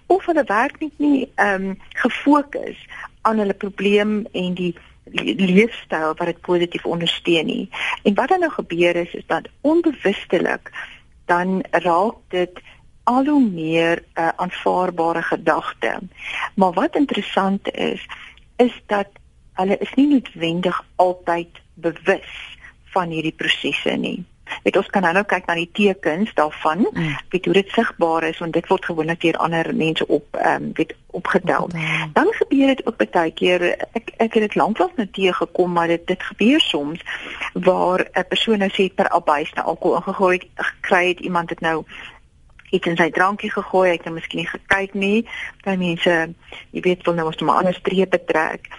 Of 0.05 0.25
hulle 0.25 0.43
werk 0.43 0.79
net 0.79 0.97
nie 0.97 1.31
ehm 1.35 1.69
um, 1.69 1.79
gefokus 1.89 2.87
aan 3.21 3.37
hulle 3.37 3.53
probleem 3.53 4.25
en 4.31 4.53
die 4.53 4.75
leefstyl 5.35 6.13
wat 6.15 6.25
dit 6.25 6.41
positief 6.41 6.85
ondersteun 6.85 7.45
nie. 7.45 7.69
En 8.03 8.13
wat 8.13 8.29
dan 8.29 8.39
nou 8.39 8.51
gebeur 8.51 8.95
is 8.95 9.13
is 9.13 9.25
dat 9.27 9.49
onbewustelik 9.61 10.71
dan 11.25 11.63
raak 11.71 12.15
dit 12.27 12.61
al 13.03 13.25
hoe 13.25 13.49
meer 13.49 13.97
'n 13.97 14.21
uh, 14.21 14.27
aanvaarbare 14.35 15.21
gedagte. 15.21 15.99
Maar 16.55 16.71
wat 16.71 16.95
interessant 16.95 17.71
is, 17.71 18.07
is 18.55 18.81
dat 18.85 19.07
hulle 19.59 19.77
is 19.77 19.93
nie 19.95 20.07
noodwendig 20.07 20.83
altyd 20.95 21.61
bewus 21.73 22.57
van 22.93 23.09
hierdie 23.09 23.35
prosesse 23.35 23.95
nie. 23.95 24.19
Weet 24.63 24.77
ons 24.77 24.89
kan 24.91 25.05
nou 25.05 25.23
kyk 25.27 25.47
na 25.47 25.55
die 25.55 25.69
tekens 25.71 26.33
daarvan, 26.35 26.83
mm. 26.91 27.13
weet 27.31 27.45
hoe 27.47 27.53
dit 27.55 27.69
sigbaar 27.71 28.27
is 28.27 28.39
want 28.43 28.53
dit 28.53 28.67
word 28.67 28.85
gewoonlik 28.85 29.21
deur 29.23 29.39
ander 29.43 29.71
mense 29.75 30.07
op 30.07 30.39
ehm 30.39 30.67
um, 30.67 30.71
weet 30.75 30.95
opgetel. 31.11 31.69
Mm. 31.71 32.11
Dan 32.13 32.31
gebeur 32.39 32.67
dit 32.67 32.85
ook 32.87 32.97
baie 33.11 33.31
keer 33.31 33.63
ek 33.71 34.13
ek 34.17 34.33
het 34.33 34.47
dit 34.47 34.55
lanklas 34.55 34.95
na 34.95 35.07
teë 35.07 35.35
gekom 35.39 35.71
maar 35.71 35.87
dit 35.87 36.07
dit 36.07 36.23
gebeur 36.23 36.59
soms 36.59 37.03
waar 37.53 38.07
'n 38.11 38.27
persoon 38.27 38.59
nou 38.59 38.71
sê 38.71 38.91
per 38.95 39.09
abuis 39.09 39.53
na 39.53 39.61
alkohol 39.61 39.99
ingegooi 39.99 40.39
gekry 40.55 41.07
het 41.07 41.19
iemand 41.19 41.49
het 41.49 41.59
nou 41.59 41.85
iets 42.71 42.87
in 42.87 42.97
sy 42.97 43.09
drankie 43.11 43.51
gegooi, 43.51 43.89
hy 43.89 43.95
het 43.97 44.05
nou 44.07 44.15
miskien 44.15 44.39
nie 44.39 44.47
gekyk 44.47 44.93
nie. 44.93 45.27
Baie 45.65 45.77
mense, 45.77 46.33
jy 46.71 46.81
weet, 46.81 47.03
wil 47.03 47.17
nou 47.17 47.27
mos 47.27 47.41
maar 47.43 47.61
ander 47.61 47.75
strepe 47.75 48.23
trek. 48.23 48.71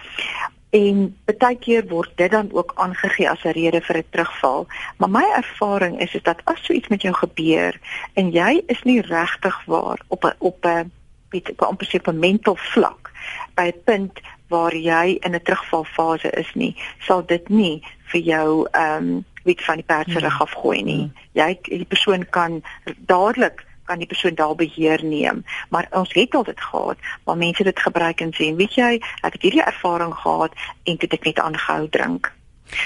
En 0.73 1.03
baie 1.37 1.57
keer 1.61 1.85
word 1.87 2.11
dit 2.17 2.31
dan 2.31 2.49
ook 2.51 2.71
aangegee 2.75 3.29
as 3.29 3.43
'n 3.43 3.53
rede 3.57 3.81
vir 3.81 3.97
'n 3.97 4.09
terugval. 4.09 4.67
Maar 4.97 5.09
my 5.09 5.25
ervaring 5.35 5.99
is 5.99 6.13
is 6.15 6.23
dat 6.23 6.41
as 6.43 6.65
so 6.65 6.73
iets 6.73 6.87
met 6.87 7.01
jou 7.01 7.13
gebeur 7.13 7.79
en 8.13 8.31
jy 8.31 8.63
is 8.65 8.81
nie 8.83 9.01
regtig 9.01 9.65
waar 9.65 9.99
op 10.07 10.23
'n 10.25 10.33
op 10.37 10.65
'n 10.65 10.91
weet 11.29 11.49
op 11.49 11.61
'n 11.61 11.65
amper 11.65 12.13
mental 12.13 12.55
vlak 12.55 13.11
by 13.55 13.61
'n 13.61 13.83
punt 13.83 14.19
waar 14.47 14.75
jy 14.75 15.17
in 15.19 15.35
'n 15.35 15.41
terugvalfase 15.43 16.29
is 16.29 16.53
nie, 16.53 16.75
sal 16.99 17.25
dit 17.25 17.49
nie 17.49 17.83
vir 18.03 18.21
jou 18.21 18.67
ehm 18.71 18.97
um, 18.97 19.25
weet 19.43 19.63
van 19.63 19.75
die 19.75 19.83
perd 19.83 20.09
se 20.09 20.19
rug 20.19 20.41
afgooi 20.41 20.83
nie. 20.83 21.11
Ja. 21.31 21.47
Jy 21.47 21.57
die 21.61 21.85
persoon 21.85 22.29
kan 22.29 22.63
dadelik 22.97 23.65
kan 23.85 23.97
die 23.97 24.07
persoon 24.07 24.35
daal 24.35 24.55
beheer 24.55 25.03
neem. 25.03 25.43
Maar 25.69 25.87
ons 25.91 26.13
het 26.13 26.35
al 26.35 26.43
dit 26.43 26.61
gehad 26.61 26.97
waar 27.23 27.37
mense 27.37 27.63
dit 27.63 27.79
gebruik 27.79 28.21
en 28.21 28.33
sê, 28.33 28.53
weet 28.55 28.75
jy, 28.75 28.93
ek 29.21 29.33
het 29.37 29.41
hierdie 29.41 29.65
ervaring 29.65 30.13
gehad 30.13 30.55
en 30.83 30.97
dit 30.97 31.13
ek 31.13 31.29
net 31.31 31.39
aangehou 31.39 31.89
drink. 31.89 32.31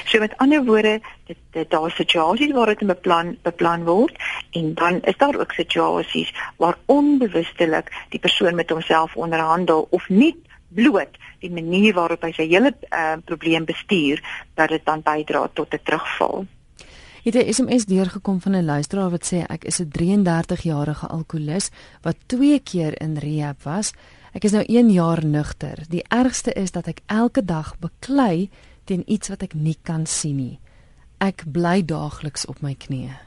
So 0.06 0.20
met 0.20 0.38
ander 0.38 0.63
woorde, 0.66 1.00
dit, 1.25 1.38
dit 1.51 1.70
daar 1.70 1.92
situasies 1.92 2.51
waar 2.51 2.74
dit 2.74 2.84
beplan 2.88 3.38
beplan 3.42 3.86
word 3.88 4.18
en 4.51 4.74
dan 4.74 5.00
is 5.01 5.18
daar 5.18 5.39
ook 5.39 5.51
situasies 5.51 6.34
waar 6.58 6.77
onbewustelik 6.86 7.92
die 8.10 8.20
persoon 8.20 8.56
met 8.56 8.70
homself 8.70 9.16
onderhandel 9.16 9.88
of 9.89 10.10
nie 10.10 10.36
bloot 10.68 11.16
die 11.39 11.51
manier 11.51 11.94
waarop 11.94 12.25
hy 12.25 12.34
sy 12.36 12.48
hele 12.50 12.74
uh, 12.89 13.16
probleem 13.25 13.66
bestuur 13.66 14.22
dat 14.60 14.74
dit 14.74 14.86
dan 14.86 15.01
bydra 15.06 15.48
tot 15.54 15.74
'n 15.74 15.84
terugval 15.84 16.46
het 17.27 17.36
'n 17.36 17.53
SMS 17.53 17.86
deurgekom 17.86 18.41
van 18.41 18.51
'n 18.51 18.65
luisteraar 18.65 19.10
wat 19.10 19.34
sê 19.34 19.46
ek 19.48 19.63
is 19.63 19.79
'n 19.79 19.89
33-jarige 19.91 21.07
alkolikus 21.07 21.69
wat 22.01 22.15
twee 22.25 22.60
keer 22.60 23.01
in 23.01 23.17
rehab 23.17 23.63
was. 23.63 23.93
Ek 24.31 24.43
is 24.43 24.51
nou 24.51 24.63
1 24.67 24.89
jaar 24.89 25.25
nugter. 25.25 25.84
Die 25.89 26.03
ergste 26.07 26.53
is 26.53 26.72
dat 26.72 26.88
ek 26.88 27.00
elke 27.05 27.46
dag 27.46 27.75
beklei 27.79 28.50
teen 28.84 29.03
iets 29.05 29.27
wat 29.27 29.41
ek 29.41 29.53
nie 29.53 29.77
kan 29.81 30.05
sien 30.05 30.36
nie. 30.36 30.60
Ek 31.17 31.43
bly 31.51 31.86
daagliks 31.86 32.46
op 32.46 32.62
my 32.62 32.75
knieë. 32.75 33.17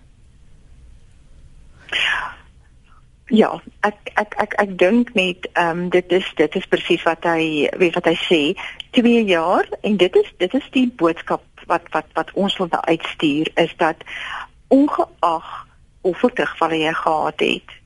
Ja, 3.27 3.63
ek 3.81 4.11
ek 4.15 4.35
ek 4.43 4.55
ek 4.59 4.79
dink 4.79 5.15
net 5.15 5.49
ehm 5.53 5.79
um, 5.79 5.89
dit 5.89 6.13
is 6.13 6.33
dit 6.35 6.55
is 6.55 6.67
presies 6.67 7.03
wat 7.03 7.25
hy 7.25 7.69
weet 7.79 7.95
wat 7.95 8.05
hy 8.05 8.17
sê. 8.27 8.61
2 8.91 9.25
jaar 9.25 9.69
en 9.81 9.97
dit 9.97 10.17
is 10.17 10.33
dit 10.37 10.55
is 10.55 10.71
die 10.71 10.89
boodskap 10.97 11.43
wat 11.67 11.83
wat 11.91 12.07
wat 12.13 12.33
ons 12.33 12.57
wil 12.57 12.69
uitstuur 12.85 13.51
is 13.55 13.77
dat 13.77 13.97
ongeag 14.69 15.67
of 16.01 16.21
terugvalle 16.21 16.79
jy 16.79 16.93
gehad 16.93 17.41
het 17.41 17.79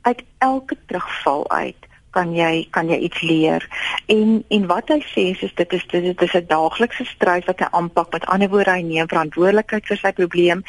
uit 0.00 0.24
elke 0.38 0.76
terugval 0.86 1.50
uit 1.50 1.88
kan 2.10 2.34
jy 2.34 2.66
kan 2.70 2.88
jy 2.88 2.98
iets 3.06 3.20
leer. 3.20 3.66
En 4.06 4.44
en 4.48 4.66
wat 4.66 4.88
hy 4.88 5.00
sê 5.12 5.30
is, 5.34 5.42
is 5.42 5.54
dit 5.54 5.72
is 5.72 5.86
dit, 5.92 6.02
dit 6.02 6.22
is 6.22 6.34
'n 6.34 6.46
daaglikse 6.46 7.04
stryd 7.04 7.44
wat 7.44 7.60
hy 7.60 7.68
aanpak. 7.70 8.12
Met 8.12 8.26
ander 8.26 8.48
woorde 8.48 8.70
hy 8.70 8.82
neem 8.82 9.08
verantwoordelikheid 9.08 9.86
vir 9.86 9.96
sy 9.96 10.12
probleem 10.12 10.62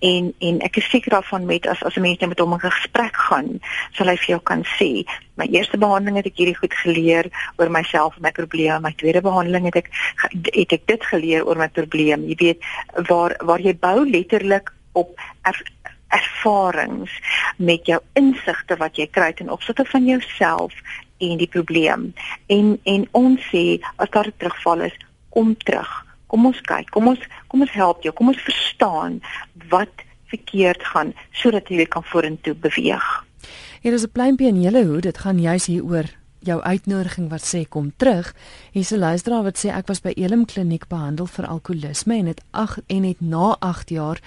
en 0.00 0.34
en 0.38 0.60
ek 0.60 0.76
is 0.76 0.90
seker 0.90 1.10
daarvan 1.10 1.46
met 1.46 1.66
as 1.66 1.82
as 1.82 1.96
'n 1.96 2.00
mens 2.00 2.18
net 2.18 2.28
met 2.28 2.38
hom 2.38 2.54
'n 2.54 2.60
gesprek 2.60 3.16
gaan 3.16 3.60
sal 3.92 4.06
hy 4.06 4.16
vir 4.16 4.26
jou 4.34 4.40
kan 4.40 4.64
sê 4.78 5.04
my 5.36 5.46
eerste 5.52 5.78
behandeling 5.78 6.16
het 6.16 6.26
ek 6.26 6.38
hierdie 6.40 6.56
goed 6.56 6.74
geleer 6.74 7.28
oor 7.58 7.70
myself 7.70 8.16
en 8.16 8.22
my 8.22 8.32
probleme 8.32 8.80
my 8.80 8.92
tweede 8.96 9.20
behandeling 9.20 9.64
het 9.64 9.76
ek 9.76 9.90
het 10.52 10.72
ek 10.72 10.86
dit 10.86 11.04
geleer 11.04 11.46
oor 11.46 11.56
my 11.56 11.68
probleem. 11.68 12.26
Jy 12.28 12.36
weet 12.40 12.60
waar 13.08 13.36
waar 13.44 13.60
jy 13.60 13.76
bou 13.76 14.08
letterlik 14.08 14.72
op 14.92 15.12
ervarings 16.08 17.10
met 17.56 17.86
jou 17.86 18.00
insigte 18.12 18.76
wat 18.76 18.96
jy 18.96 19.06
kry 19.10 19.32
ten 19.32 19.50
opsigte 19.50 19.84
van 19.84 20.06
jouself 20.06 20.74
en 21.18 21.36
die 21.38 21.50
probleem. 21.50 22.12
En 22.46 22.78
en 22.84 23.08
ons 23.12 23.40
sê 23.52 23.80
as 23.96 24.10
daar 24.10 24.26
'n 24.26 24.34
terugval 24.36 24.80
is, 24.80 24.96
kom 25.28 25.56
terug. 25.56 26.04
Kom 26.26 26.46
ons 26.46 26.60
kyk. 26.60 26.90
Kom 26.90 27.08
ons 27.08 27.20
kom 27.48 27.60
ons 27.60 27.72
help 27.72 28.02
jou. 28.02 28.14
Kom 28.14 28.28
ons 28.28 28.42
verstaan 28.42 29.20
wat 29.68 29.94
verkeerd 30.26 30.82
gaan 30.82 31.14
sodat 31.32 31.68
jy 31.68 31.86
kan 31.86 32.04
vorentoe 32.04 32.54
beweeg. 32.54 33.24
Hier 33.80 33.92
is 33.92 34.02
'n 34.02 34.12
pleintjie 34.12 34.48
in 34.48 34.62
julle 34.62 34.84
hoed. 34.84 35.02
Dit 35.02 35.18
gaan 35.18 35.40
juis 35.40 35.66
hier 35.66 35.84
oor 35.84 36.04
jou 36.46 36.62
uitnodiging 36.62 37.28
wat 37.30 37.44
sê 37.54 37.68
kom 37.68 37.92
terug. 37.96 38.34
Hier's 38.72 38.90
'n 38.92 38.98
luisteraar 38.98 39.42
wat 39.42 39.58
sê 39.58 39.68
ek 39.70 39.86
was 39.86 40.00
by 40.00 40.12
Elim 40.16 40.44
Kliniek 40.44 40.88
behandel 40.88 41.26
vir 41.26 41.46
alkoholisme 41.46 42.14
en 42.14 42.26
het 42.26 42.42
8 42.50 42.82
en 42.86 43.02
het 43.02 43.20
na 43.20 43.56
8 43.60 43.90
jaar 43.90 44.18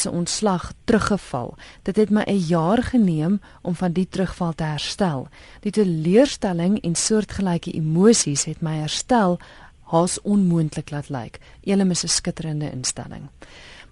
se 0.00 0.10
ontslag 0.10 0.72
teruggeval. 0.84 1.54
Dit 1.82 1.96
het 1.96 2.10
my 2.10 2.22
'n 2.26 2.46
jaar 2.46 2.82
geneem 2.82 3.40
om 3.62 3.74
van 3.74 3.92
die 3.92 4.08
terugval 4.08 4.52
te 4.54 4.64
herstel. 4.64 5.28
Die 5.60 5.72
teleurstelling 5.72 6.80
en 6.80 6.94
soortgelyke 6.94 7.72
emosies 7.72 8.44
het 8.44 8.60
my 8.60 8.76
herstel 8.76 9.38
haas 9.82 10.20
onmoontlik 10.20 10.90
laat 10.90 11.08
lyk. 11.08 11.38
Elim 11.60 11.90
is 11.90 12.04
'n 12.04 12.08
skitterende 12.08 12.70
instelling. 12.70 13.28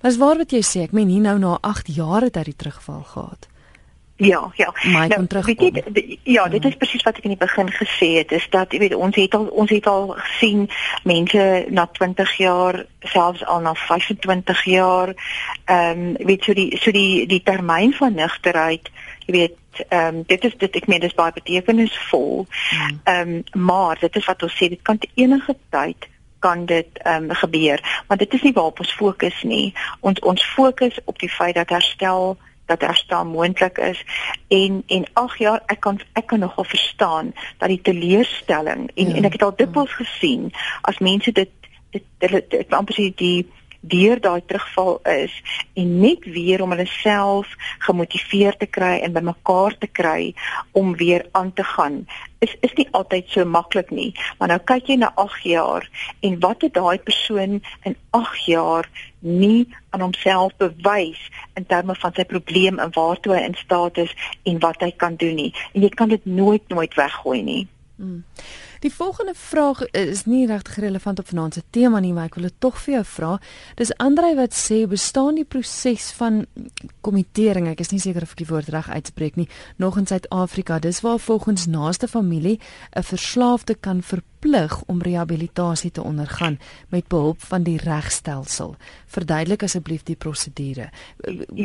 Maar 0.01 0.11
is 0.11 0.17
waar 0.17 0.37
wat 0.37 0.51
jy 0.51 0.63
sê, 0.63 0.83
ek 0.83 0.93
meen 0.93 1.09
hier 1.09 1.21
nou 1.21 1.39
na 1.39 1.59
8 1.61 1.95
jaar 1.95 2.23
het 2.23 2.35
hy 2.35 2.43
die 2.43 2.57
terugval 2.57 3.03
gehad. 3.03 3.49
Ja, 4.17 4.51
ja. 4.55 4.73
My 4.83 5.07
nou, 5.07 5.27
weet 5.45 5.61
jy, 5.61 6.19
ja, 6.23 6.47
dit 6.49 6.65
is 6.65 6.77
presies 6.81 7.03
wat 7.05 7.19
ek 7.21 7.27
in 7.29 7.35
die 7.35 7.41
begin 7.41 7.69
gesê 7.69 8.15
het, 8.17 8.33
is 8.33 8.47
dat 8.49 8.73
jy 8.73 8.81
weet 8.81 8.95
ons 8.97 9.17
het 9.17 9.35
al 9.37 9.45
ons 9.53 9.71
het 9.71 9.89
al 9.93 10.15
gesien 10.15 10.63
mense 11.05 11.43
na 11.69 11.85
20 11.99 12.33
jaar, 12.41 12.79
selfs 13.05 13.45
al 13.45 13.61
na 13.67 13.75
25 13.77 14.65
jaar, 14.73 15.13
ehm 15.65 16.01
um, 16.01 16.17
weet 16.31 16.49
so 16.49 16.57
die 16.57 16.71
so 16.81 16.97
die 16.97 17.27
die 17.29 17.43
termyn 17.45 17.93
van 17.99 18.17
nugterheid, 18.17 18.89
jy 19.27 19.37
weet 19.37 19.85
ehm 19.85 20.23
um, 20.23 20.25
dit 20.33 20.49
is 20.49 20.57
dit 20.65 20.81
ek 20.81 20.89
meen 20.89 21.05
dis 21.05 21.19
baie 21.21 21.37
betekenisvol. 21.37 22.47
Hmm. 22.49 22.99
Ehm 23.05 23.37
um, 23.37 23.65
maar 23.69 24.01
dit 24.01 24.17
is 24.17 24.33
wat 24.33 24.49
ons 24.49 24.57
sê 24.57 24.73
dit 24.73 24.83
kan 24.83 25.01
enige 25.15 25.59
tyd 25.69 26.09
kan 26.39 26.65
dit 26.65 27.05
ehm 27.05 27.29
um, 27.29 27.37
gebeur, 27.45 27.85
maar 28.09 28.17
dit 28.17 28.33
is 28.33 28.49
nie 28.49 28.57
waarop 28.57 28.81
ons 28.81 28.97
fokus 28.97 29.43
nie. 29.43 29.75
Ons 30.01 30.25
ons 30.25 30.51
fokus 30.57 30.97
op 31.05 31.21
die 31.21 31.33
feit 31.33 31.61
dat 31.61 31.77
herstel 31.77 32.39
dat 32.67 32.81
herstel 32.81 33.25
moontlik 33.25 33.79
is. 33.79 34.05
En 34.49 34.83
en 34.87 35.05
ag 35.13 35.39
ja 35.39 35.63
ek 35.67 35.81
kan 35.81 36.01
ek 36.13 36.27
kan 36.27 36.39
nogal 36.39 36.65
verstaan 36.65 37.33
dat 37.59 37.69
die 37.69 37.83
teleurstelling 37.83 38.91
en 38.95 39.09
ja. 39.09 39.15
en 39.15 39.25
ek 39.25 39.39
het 39.39 39.43
al 39.43 39.57
dikwels 39.57 39.93
gesien 39.93 40.51
as 40.83 40.99
mense 40.99 41.33
dit 41.33 41.51
dit 41.91 42.51
dit 42.51 42.75
amper 42.75 42.95
sê 42.95 43.13
die 43.15 43.47
deur 43.87 44.21
daai 44.21 44.43
terugval 44.47 44.99
is 45.11 45.35
en 45.79 45.99
net 46.01 46.25
weer 46.37 46.63
om 46.63 46.73
hulle 46.75 46.89
self 46.91 47.53
gemotiveer 47.87 48.57
te 48.59 48.67
kry 48.67 48.97
en 48.99 49.15
bymekaar 49.15 49.77
te 49.79 49.87
kry 49.87 50.35
om 50.73 50.97
weer 50.99 51.27
aan 51.33 51.53
te 51.53 51.65
gaan 51.65 52.03
is 52.45 52.55
is 52.61 52.75
nie 52.77 52.89
altyd 52.91 53.29
so 53.33 53.45
maklik 53.45 53.91
nie. 53.91 54.13
Maar 54.39 54.55
nou 54.55 54.59
kyk 54.71 54.91
jy 54.91 54.99
na 55.01 55.13
8 55.17 55.45
jaar 55.49 55.87
en 56.21 56.39
wat 56.45 56.65
het 56.67 56.75
daai 56.77 56.99
persoon 56.99 57.61
in 57.89 57.97
8 58.17 58.45
jaar 58.47 58.89
nie 59.27 59.67
aan 59.91 60.05
homself 60.07 60.57
bewys 60.63 61.21
in 61.59 61.67
terme 61.67 61.95
van 61.95 62.15
sy 62.17 62.25
probleem 62.25 62.79
en 62.83 62.95
waartoe 62.95 63.35
hy 63.37 63.43
in 63.51 63.59
staat 63.59 63.99
is 64.07 64.15
en 64.43 64.61
wat 64.65 64.81
hy 64.85 64.93
kan 64.97 65.19
doen 65.21 65.37
nie 65.43 65.51
en 65.73 65.83
jy 65.83 65.91
kan 65.99 66.13
dit 66.13 66.25
nooit 66.27 66.63
nooit 66.73 66.95
weggooi 66.95 67.43
nie 67.43 67.63
hmm. 67.97 68.23
Die 68.87 68.95
volgende 68.95 69.33
vraag 69.35 69.81
is 69.91 70.25
nie 70.25 70.45
regtig 70.47 70.77
relevant 70.77 71.19
op 71.19 71.27
vanaand 71.29 71.55
se 71.55 71.63
tema 71.75 71.99
nie, 71.99 72.13
maar 72.15 72.29
ek 72.29 72.37
wil 72.39 72.47
dit 72.47 72.55
tog 72.63 72.77
vir 72.85 72.93
jou 72.93 73.01
vra. 73.17 73.31
Dis 73.81 73.91
Andrei 73.99 74.37
wat 74.39 74.55
sê 74.55 74.85
bestaan 74.87 75.41
die 75.41 75.45
proses 75.45 76.13
van 76.15 76.45
kommitering, 77.03 77.67
ek 77.67 77.83
is 77.83 77.91
nie 77.91 77.99
seker 78.05 78.23
of 78.23 78.37
ek 78.37 78.45
die 78.45 78.47
woord 78.53 78.71
reg 78.71 78.87
uitspreek 78.87 79.41
nie, 79.41 79.49
nog 79.83 79.99
in 79.99 80.07
Suid-Afrika. 80.07 80.79
Dis 80.79 81.03
waar 81.03 81.19
volgens 81.19 81.67
naaste 81.67 82.07
familie 82.07 82.61
'n 82.95 83.03
verslaafde 83.03 83.75
kan 83.75 84.03
verplig 84.03 84.83
om 84.87 85.03
rehabilitasie 85.03 85.91
te 85.91 86.03
ondergaan 86.03 86.59
met 86.89 87.09
behulp 87.09 87.43
van 87.43 87.63
die 87.63 87.79
regstelsel. 87.83 88.77
Verduidelik 89.07 89.63
asseblief 89.63 90.03
die 90.03 90.17
prosedure. 90.17 90.91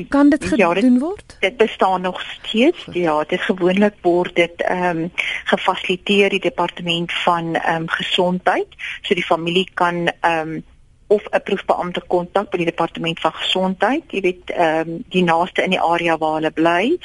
Kan 0.10 0.30
dit 0.30 0.44
gedoen 0.44 0.58
ja, 0.58 0.74
dit, 0.74 1.00
word? 1.00 1.38
Dit 1.40 1.58
bestaan 1.58 2.02
nog 2.02 2.22
steeds. 2.22 2.88
Ja, 2.92 3.24
dit 3.24 3.42
gewoonlik 3.42 3.96
word 4.02 4.36
dit 4.36 4.62
ehm 4.62 4.98
um, 4.98 5.12
gefasiliteer 5.46 6.30
die 6.30 6.40
departement 6.40 7.11
van 7.24 7.56
ehm 7.56 7.82
um, 7.82 7.88
gesondheid, 7.90 8.68
so 9.02 9.16
die 9.16 9.26
familie 9.26 9.70
kan 9.74 10.08
ehm 10.20 10.56
um, 10.56 10.64
of 11.08 11.24
'n 11.30 11.44
proefbeampte 11.44 12.02
kontak 12.08 12.50
by 12.50 12.58
die 12.58 12.70
departement 12.72 13.20
van 13.20 13.34
gesondheid, 13.34 14.04
jy 14.12 14.22
weet 14.22 14.50
ehm 14.50 14.90
um, 14.90 15.04
die 15.10 15.24
naaste 15.24 15.64
in 15.64 15.76
die 15.76 15.82
area 15.82 16.18
waar 16.18 16.40
hulle 16.40 16.52
bly 16.52 16.98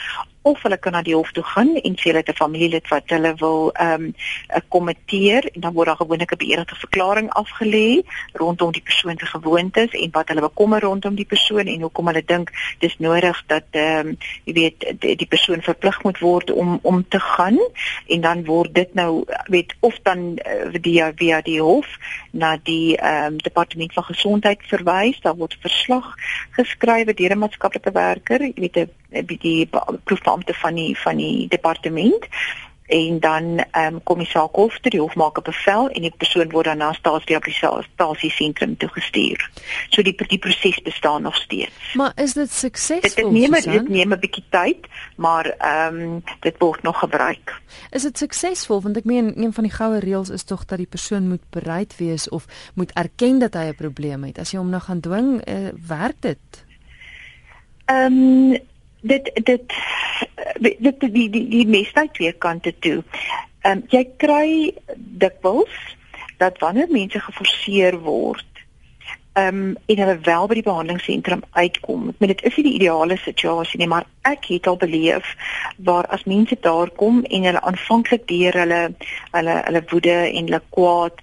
of 0.46 0.62
hulle 0.62 0.78
kan 0.78 0.92
na 0.92 1.02
die 1.02 1.16
hof 1.16 1.32
toe 1.34 1.44
gaan 1.54 1.74
en 1.76 1.98
sê 1.98 2.10
hulle 2.10 2.22
het 2.22 2.30
'n 2.30 2.42
familielid 2.42 2.88
wat 2.88 3.10
hulle 3.14 3.34
wil 3.42 3.70
ehm 3.74 4.04
um, 4.06 4.14
kommenteer 4.68 5.42
en 5.54 5.60
dan 5.60 5.72
word 5.72 5.86
daar 5.86 6.02
gewoonlik 6.02 6.32
'n 6.32 6.42
beëdigde 6.44 6.76
verklaring 6.84 7.28
afgelê 7.42 8.02
rondom 8.32 8.72
die 8.72 8.86
persoon 8.88 9.18
se 9.18 9.26
gewoontes 9.26 9.90
en 9.90 10.10
wat 10.12 10.28
hulle 10.28 10.40
bekommer 10.40 10.80
rondom 10.80 11.14
die 11.14 11.30
persoon 11.34 11.66
en 11.66 11.80
hoekom 11.80 12.06
hulle 12.06 12.24
dink 12.24 12.50
dis 12.78 12.98
nodig 12.98 13.42
dat 13.46 13.64
ehm 13.70 14.06
um, 14.06 14.16
jy 14.44 14.52
weet 14.52 14.86
die, 15.00 15.16
die 15.16 15.26
persoon 15.26 15.62
verplig 15.62 16.02
moet 16.02 16.18
word 16.18 16.50
om 16.50 16.78
om 16.82 17.04
te 17.08 17.20
gaan. 17.20 17.58
En 18.06 18.20
dan 18.20 18.44
word 18.44 18.74
dit 18.74 18.94
nou 18.94 19.24
weet 19.46 19.74
of 19.80 19.98
dan 20.02 20.18
uh, 20.18 20.68
via 20.82 21.12
via 21.16 21.40
die 21.40 21.60
hof 21.60 21.86
na 22.30 22.56
die 22.62 22.96
ehm 22.96 23.32
um, 23.32 23.36
departement 23.36 23.92
van 23.92 24.04
gesondheid 24.04 24.62
verwys. 24.70 25.20
Daar 25.20 25.36
word 25.36 25.56
verslag 25.60 26.14
geskrywe 26.50 27.14
deur 27.14 27.34
'n 27.34 27.38
maatskaplike 27.38 27.92
werker 27.92 28.40
jy 28.42 28.54
weet 28.54 28.76
'n 28.76 28.90
die, 29.26 29.38
die 29.38 29.68
proefbeampte 30.36 30.54
van 30.54 30.74
die 30.74 30.98
van 30.98 31.16
die 31.16 31.48
departement 31.48 32.28
en 32.86 33.20
dan 33.20 33.64
ehm 33.70 33.94
um, 33.94 34.02
kom 34.02 34.18
die 34.18 34.28
saak 34.28 34.54
hof 34.54 34.78
toe 34.78 34.90
die 34.90 35.00
hof 35.00 35.14
maak 35.14 35.38
'n 35.38 35.42
bevel 35.42 35.88
en 35.88 36.02
die 36.02 36.12
persoon 36.16 36.50
word 36.50 36.64
dan 36.64 36.78
na 36.78 36.92
staatsrehabilitasie 36.92 38.30
sentrum 38.30 38.76
toe 38.76 38.88
gestuur. 38.88 39.50
So 39.88 40.02
die 40.02 40.14
die 40.26 40.38
proses 40.38 40.82
bestaan 40.82 41.22
nog 41.22 41.36
steeds. 41.36 41.94
Maar 41.94 42.12
is 42.14 42.32
dit 42.32 42.50
suksesvol? 42.50 43.32
Dit 43.32 43.50
neem 43.50 43.52
dit 43.52 43.88
neem 43.88 44.12
'n 44.12 44.18
bietjie 44.18 44.44
tyd, 44.50 44.86
maar 45.16 45.46
ehm 45.46 46.00
um, 46.00 46.22
dit 46.40 46.54
word 46.58 46.82
nog 46.82 46.98
gebruik. 46.98 47.60
Is 47.90 48.02
dit 48.02 48.18
suksesvol 48.18 48.82
want 48.82 48.96
ek 48.96 49.04
meen 49.04 49.32
een 49.42 49.52
van 49.52 49.64
die 49.64 49.72
goue 49.72 49.98
reëls 49.98 50.30
is 50.30 50.44
tog 50.44 50.64
dat 50.64 50.78
die 50.78 50.86
persoon 50.86 51.28
moet 51.28 51.50
bereid 51.50 51.96
wees 51.96 52.28
of 52.28 52.46
moet 52.74 52.92
erken 52.92 53.38
dat 53.38 53.54
hy 53.54 53.66
'n 53.66 53.74
probleem 53.74 54.24
het. 54.24 54.38
As 54.38 54.50
jy 54.50 54.58
hom 54.58 54.70
nou 54.70 54.82
gaan 54.82 55.00
dwing, 55.00 55.48
uh, 55.48 55.68
werk 55.88 56.20
dit? 56.20 56.64
Ehm 57.84 58.12
um, 58.12 58.58
dit 59.12 59.30
dit 59.34 59.76
dit 60.60 61.00
die 61.00 61.10
die 61.10 61.28
die, 61.30 61.44
die 61.48 61.66
meeste 61.66 62.08
twee 62.12 62.32
kante 62.32 62.74
toe. 62.78 63.02
Ehm 63.62 63.78
um, 63.78 63.84
jy 63.90 64.04
kry 64.22 64.48
dikwels 64.96 65.80
dat 66.38 66.58
wanneer 66.60 66.92
mense 66.92 67.20
geforseer 67.20 67.98
word 68.04 68.46
ehm 69.36 69.56
um, 69.56 69.76
en 69.86 69.98
hulle 70.00 70.18
wel 70.24 70.46
by 70.48 70.54
die 70.56 70.64
behandelingsentrum 70.64 71.42
uitkom. 71.52 72.08
Ek 72.08 72.20
meen 72.22 72.30
dit 72.32 72.44
is 72.48 72.54
nie 72.56 72.62
die 72.68 72.76
ideale 72.78 73.18
situasie 73.20 73.80
nie, 73.80 73.88
maar 73.92 74.06
ek 74.24 74.48
het 74.48 74.68
al 74.70 74.78
beleef 74.80 75.32
waar 75.88 76.08
as 76.16 76.24
mense 76.24 76.56
daar 76.64 76.92
kom 77.02 77.18
en 77.24 77.48
hulle 77.48 77.60
aanvanklik 77.70 78.24
deur 78.30 78.56
hulle 78.62 78.80
hulle 79.34 79.56
hulle 79.66 79.82
woede 79.90 80.16
en 80.30 80.48
hulle 80.48 80.62
kwaad 80.78 81.20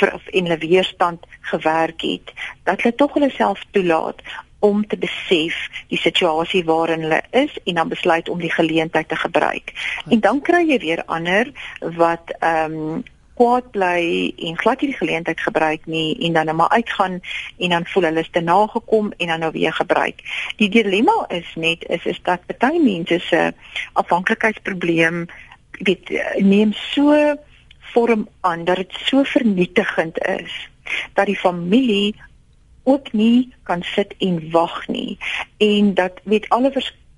en 0.00 0.48
hulle 0.48 0.58
weerstand 0.64 1.28
gewerk 1.52 2.02
het, 2.02 2.34
dat 2.66 2.82
hulle 2.82 2.98
tog 2.98 3.14
hulle 3.14 3.30
self 3.30 3.62
toelaat 3.70 4.26
om 4.62 4.86
te 4.86 4.96
besef 4.96 5.56
die 5.90 5.98
situasie 5.98 6.62
waarin 6.64 7.02
hulle 7.06 7.22
is 7.30 7.54
en 7.64 7.80
dan 7.80 7.90
besluit 7.90 8.28
om 8.28 8.38
die 8.38 8.52
geleentheid 8.52 9.08
te 9.08 9.16
gebruik. 9.16 9.72
En 10.08 10.20
dan 10.20 10.40
kry 10.40 10.62
jy 10.68 10.78
weer 10.78 11.02
ander 11.06 11.50
wat 11.98 12.36
ehm 12.38 12.78
um, 12.78 13.02
kwaad 13.34 13.70
bly 13.72 14.32
en 14.44 14.58
glad 14.60 14.82
nie 14.82 14.90
die 14.92 14.98
geleentheid 14.98 15.40
gebruik 15.40 15.86
nie 15.90 16.18
en 16.26 16.36
dan 16.36 16.46
net 16.46 16.56
maar 16.56 16.68
uitgaan 16.68 17.20
en 17.58 17.72
dan 17.74 17.86
voel 17.90 18.04
hulle 18.08 18.20
is 18.20 18.30
te 18.30 18.40
nagekom 18.44 19.12
en 19.16 19.32
dan 19.32 19.40
nou 19.40 19.52
weer 19.52 19.72
gebruik. 19.72 20.20
Die 20.56 20.68
dilemma 20.68 21.24
is 21.28 21.48
net 21.56 21.86
is 21.88 22.04
is 22.04 22.20
dat 22.22 22.44
baie 22.58 22.80
mense 22.80 23.18
se 23.18 23.40
afhanklikheidsprobleem 23.92 25.24
weet 25.80 26.12
neem 26.38 26.72
so 26.72 27.16
vorm 27.94 28.28
aan 28.40 28.64
dat 28.64 28.76
dit 28.76 28.92
so 29.08 29.22
vernietigend 29.22 30.18
is 30.26 30.68
dat 31.14 31.26
die 31.26 31.38
familie 31.38 32.14
ook 32.82 33.12
nie 33.12 33.52
kan 33.62 33.82
sit 33.82 34.14
en 34.18 34.50
wag 34.50 34.88
nie. 34.88 35.18
En 35.56 35.94
dat 35.94 36.20
weet 36.22 36.48
alle 36.48 36.72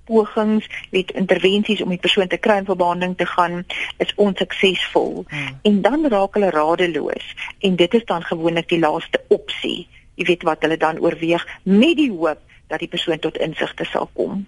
pogings 0.05 0.69
weet 0.91 1.11
intervensies 1.11 1.81
om 1.81 1.89
die 1.89 2.01
persoon 2.01 2.27
te 2.27 2.37
kry 2.37 2.59
vir 2.65 2.77
behandeling 2.77 3.17
te 3.17 3.25
gaan 3.25 3.63
is 3.97 4.13
onsuksesvol. 4.15 5.25
Hmm. 5.29 5.59
en 5.61 5.81
dan 5.81 6.07
raak 6.07 6.33
hulle 6.33 6.49
radeloos. 6.49 7.35
En 7.59 7.75
dit 7.75 7.93
is 7.93 8.05
dan 8.05 8.23
gewoonlik 8.23 8.69
die 8.69 8.79
laaste 8.79 9.21
opsie. 9.27 9.87
Jy 10.15 10.25
weet 10.25 10.43
wat 10.43 10.61
hulle 10.61 10.77
dan 10.77 10.99
oorweeg 10.99 11.47
met 11.63 11.97
die 11.97 12.11
hoop 12.11 12.39
dat 12.67 12.79
die 12.79 12.89
persoon 12.89 13.19
tot 13.19 13.37
insigte 13.37 13.85
sal 13.85 14.09
kom 14.13 14.45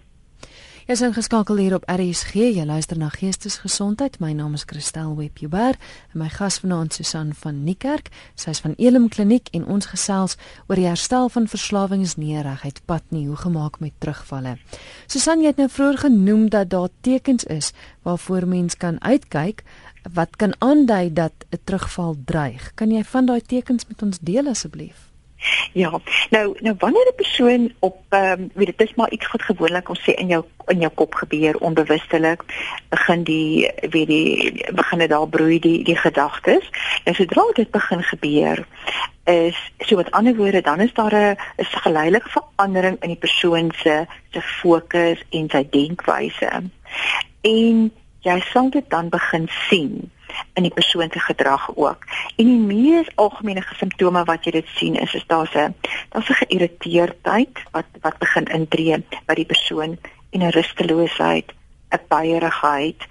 Jy 0.88 0.96
is 0.96 1.02
ingeskakel 1.04 1.58
hier 1.60 1.74
op 1.76 1.84
RSG. 1.92 2.46
Jy 2.56 2.64
luister 2.64 2.96
na 2.96 3.10
Geestesgesondheid. 3.12 4.22
My 4.24 4.30
naam 4.32 4.54
is 4.56 4.64
Christel 4.64 5.18
Webber 5.18 5.76
en 5.76 6.22
my 6.22 6.30
gas 6.32 6.62
vanaand 6.64 6.96
Susan 6.96 7.34
van 7.36 7.58
Niekerk. 7.66 8.08
Sy 8.40 8.54
is 8.56 8.62
van 8.64 8.78
Elim 8.80 9.10
Kliniek 9.12 9.52
en 9.52 9.66
ons 9.68 9.90
gesels 9.92 10.38
oor 10.70 10.80
die 10.80 10.88
herstel 10.88 11.28
van 11.34 11.50
verslawingsneerigheid 11.52 12.80
pad 12.88 13.04
nie 13.12 13.26
hoe 13.28 13.36
gemaak 13.36 13.82
met 13.84 13.98
terugvalle. 14.00 14.56
Susan, 15.12 15.44
jy 15.44 15.52
het 15.52 15.60
nou 15.60 15.68
vroeër 15.68 16.00
genoem 16.06 16.48
dat 16.56 16.72
daar 16.72 16.96
tekens 17.04 17.44
is 17.52 17.74
waarvoor 18.08 18.48
mens 18.48 18.80
kan 18.80 19.04
uitkyk 19.04 19.66
wat 20.16 20.40
kan 20.40 20.56
aandui 20.64 21.12
dat 21.12 21.36
'n 21.52 21.60
terugval 21.68 22.16
dreig. 22.26 22.72
Kan 22.80 22.96
jy 22.96 23.04
van 23.04 23.26
daai 23.26 23.42
tekens 23.42 23.84
met 23.92 24.02
ons 24.02 24.20
deel 24.24 24.48
asseblief? 24.48 25.07
Ja, 25.74 26.00
nou 26.30 26.58
nou 26.60 26.76
wanneer 26.80 27.08
'n 27.08 27.16
persoon 27.16 27.74
op 27.80 27.98
ehm 28.10 28.42
um, 28.42 28.52
weet 28.54 28.78
dit 28.78 28.90
is 28.90 28.96
maar 28.96 29.10
iets 29.10 29.28
goed 29.28 29.42
gewoonlik 29.42 29.90
ons 29.90 30.02
sê 30.02 30.14
in 30.14 30.28
jou 30.28 30.44
in 30.66 30.80
jou 30.80 30.92
kop 30.94 31.14
gebeur 31.14 31.58
onbewustelik 31.58 32.44
begin 32.90 33.24
die 33.24 33.72
weet 33.90 34.08
die 34.08 34.66
begin 34.74 35.00
dit 35.00 35.10
daar 35.10 35.28
broei 35.28 35.60
die 35.60 35.84
die 35.84 35.96
gedagtes. 35.96 36.70
En 37.04 37.16
sodra 37.16 37.44
dit 37.54 37.72
begin 37.72 38.04
gebeur 38.04 38.68
is 39.24 39.72
so 39.78 39.96
met 39.96 40.12
ander 40.12 40.36
woorde 40.36 40.62
dan 40.62 40.80
is 40.80 40.94
daar 40.94 41.16
'n 41.16 41.38
is 41.56 41.68
geleidelike 41.70 42.30
verandering 42.30 42.98
in 43.00 43.08
die 43.08 43.24
persoon 43.26 43.72
se 43.76 44.06
se 44.32 44.42
fokus 44.42 45.24
en 45.30 45.50
sy 45.50 45.68
denkwyse. 45.70 46.50
En 47.42 47.92
jy 48.20 48.40
sal 48.40 48.70
dit 48.70 48.90
dan 48.90 49.10
begin 49.10 49.48
sien 49.70 50.12
in 50.54 50.64
die 50.64 50.74
persoon 50.74 51.10
se 51.12 51.20
gedrag 51.20 51.70
ook. 51.76 52.06
En 52.36 52.46
die 52.46 52.60
mees 52.60 53.10
algemene 53.16 53.64
simptome 53.78 54.24
wat 54.24 54.46
jy 54.46 54.52
dit 54.52 54.68
sien 54.76 54.96
is 54.96 55.14
is 55.14 55.26
daar's 55.28 55.54
'n 55.56 55.76
daar's 56.10 56.30
'n 56.30 56.42
geïrriteerdheid 56.44 57.64
wat 57.72 57.86
wat 58.02 58.18
begin 58.18 58.46
intree 58.46 59.04
by 59.26 59.34
die 59.34 59.46
persoon 59.46 59.98
en 60.30 60.42
'n 60.42 60.52
rusteloosheid, 60.52 61.54
'n 61.92 62.06
baierigheid, 62.08 63.02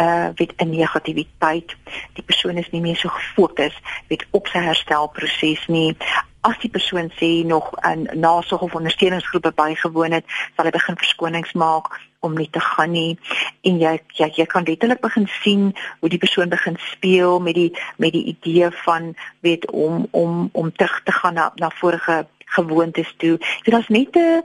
uh 0.00 0.28
weet 0.34 0.52
'n 0.56 0.70
negativiteit. 0.70 1.76
Die 2.12 2.24
persoon 2.24 2.56
is 2.56 2.70
nie 2.70 2.80
meer 2.80 2.96
so 2.96 3.08
gefokus 3.08 3.76
weet 4.08 4.26
op 4.30 4.46
sy 4.46 4.58
herstelproses 4.58 5.66
nie. 5.66 5.96
As 6.42 6.58
die 6.58 6.70
persoon 6.70 7.10
sê 7.18 7.44
nog 7.46 7.72
'n 7.82 8.08
nasorg 8.18 8.62
of 8.62 8.74
ondersteuningsgroepe 8.74 9.52
bygewoon 9.54 10.12
het, 10.12 10.24
sal 10.56 10.64
hy 10.64 10.70
begin 10.70 10.96
verskonings 10.96 11.52
maak 11.52 12.00
om 12.20 12.34
nie 12.34 12.50
te 12.50 12.60
gaan 12.60 12.90
nie 12.90 13.18
en 13.62 13.78
jy 13.78 14.00
jy, 14.18 14.28
jy 14.36 14.46
kan 14.46 14.64
letterlik 14.64 15.00
begin 15.00 15.28
sien 15.42 15.72
hoe 16.00 16.10
die 16.10 16.18
persoon 16.18 16.48
begin 16.48 16.76
speel 16.78 17.40
met 17.40 17.54
die 17.54 17.70
met 17.96 18.12
die 18.12 18.24
idee 18.34 18.70
van 18.84 19.14
weet 19.40 19.70
om 19.70 20.06
om 20.10 20.48
om 20.52 20.72
terug 20.72 21.02
te 21.04 21.12
gaan 21.12 21.34
na 21.34 21.52
na 21.56 21.70
vorige 21.70 22.26
gewoontes 22.44 23.14
toe. 23.16 23.38
Dit 23.64 23.74
is 23.74 23.88
net 23.88 24.16
'n 24.16 24.42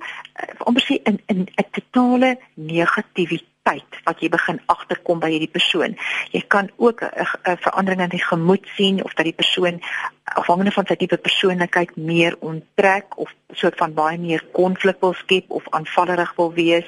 amper 0.57 0.83
sê 0.83 1.01
in 1.03 1.21
in 1.25 1.47
'n 1.55 1.69
totale 1.71 2.39
negativiteit 2.53 3.56
tyd 3.67 3.99
wat 4.07 4.21
jy 4.23 4.29
begin 4.33 4.59
agterkom 4.73 5.19
by 5.23 5.29
hierdie 5.33 5.51
persoon. 5.51 5.97
Jy 6.31 6.43
kan 6.47 6.69
ook 6.77 7.03
'n 7.03 7.57
verandering 7.65 8.01
in 8.01 8.15
die 8.15 8.27
gemoed 8.31 8.65
sien 8.75 9.03
of 9.03 9.13
dat 9.13 9.25
die 9.25 9.39
persoon 9.41 9.81
afhangende 10.23 10.71
van 10.71 10.85
sy 10.87 10.95
tipe 10.95 11.17
persoonlikheid 11.17 11.95
meer 11.95 12.35
onttrek 12.39 13.17
of 13.17 13.33
soort 13.53 13.77
van 13.77 13.93
baie 13.93 14.17
meer 14.17 14.43
konflik 14.51 14.99
wil 14.99 15.13
skep 15.13 15.51
of 15.51 15.69
aanvallerig 15.69 16.33
wil 16.35 16.53
wees. 16.53 16.87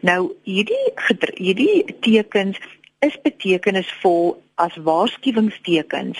Nou 0.00 0.32
hierdie 0.42 0.92
hierdie 1.36 1.84
tekens 2.00 2.58
is 2.98 3.20
betekenisvol 3.22 4.42
as 4.58 4.74
waarskuwingstekens 4.82 6.18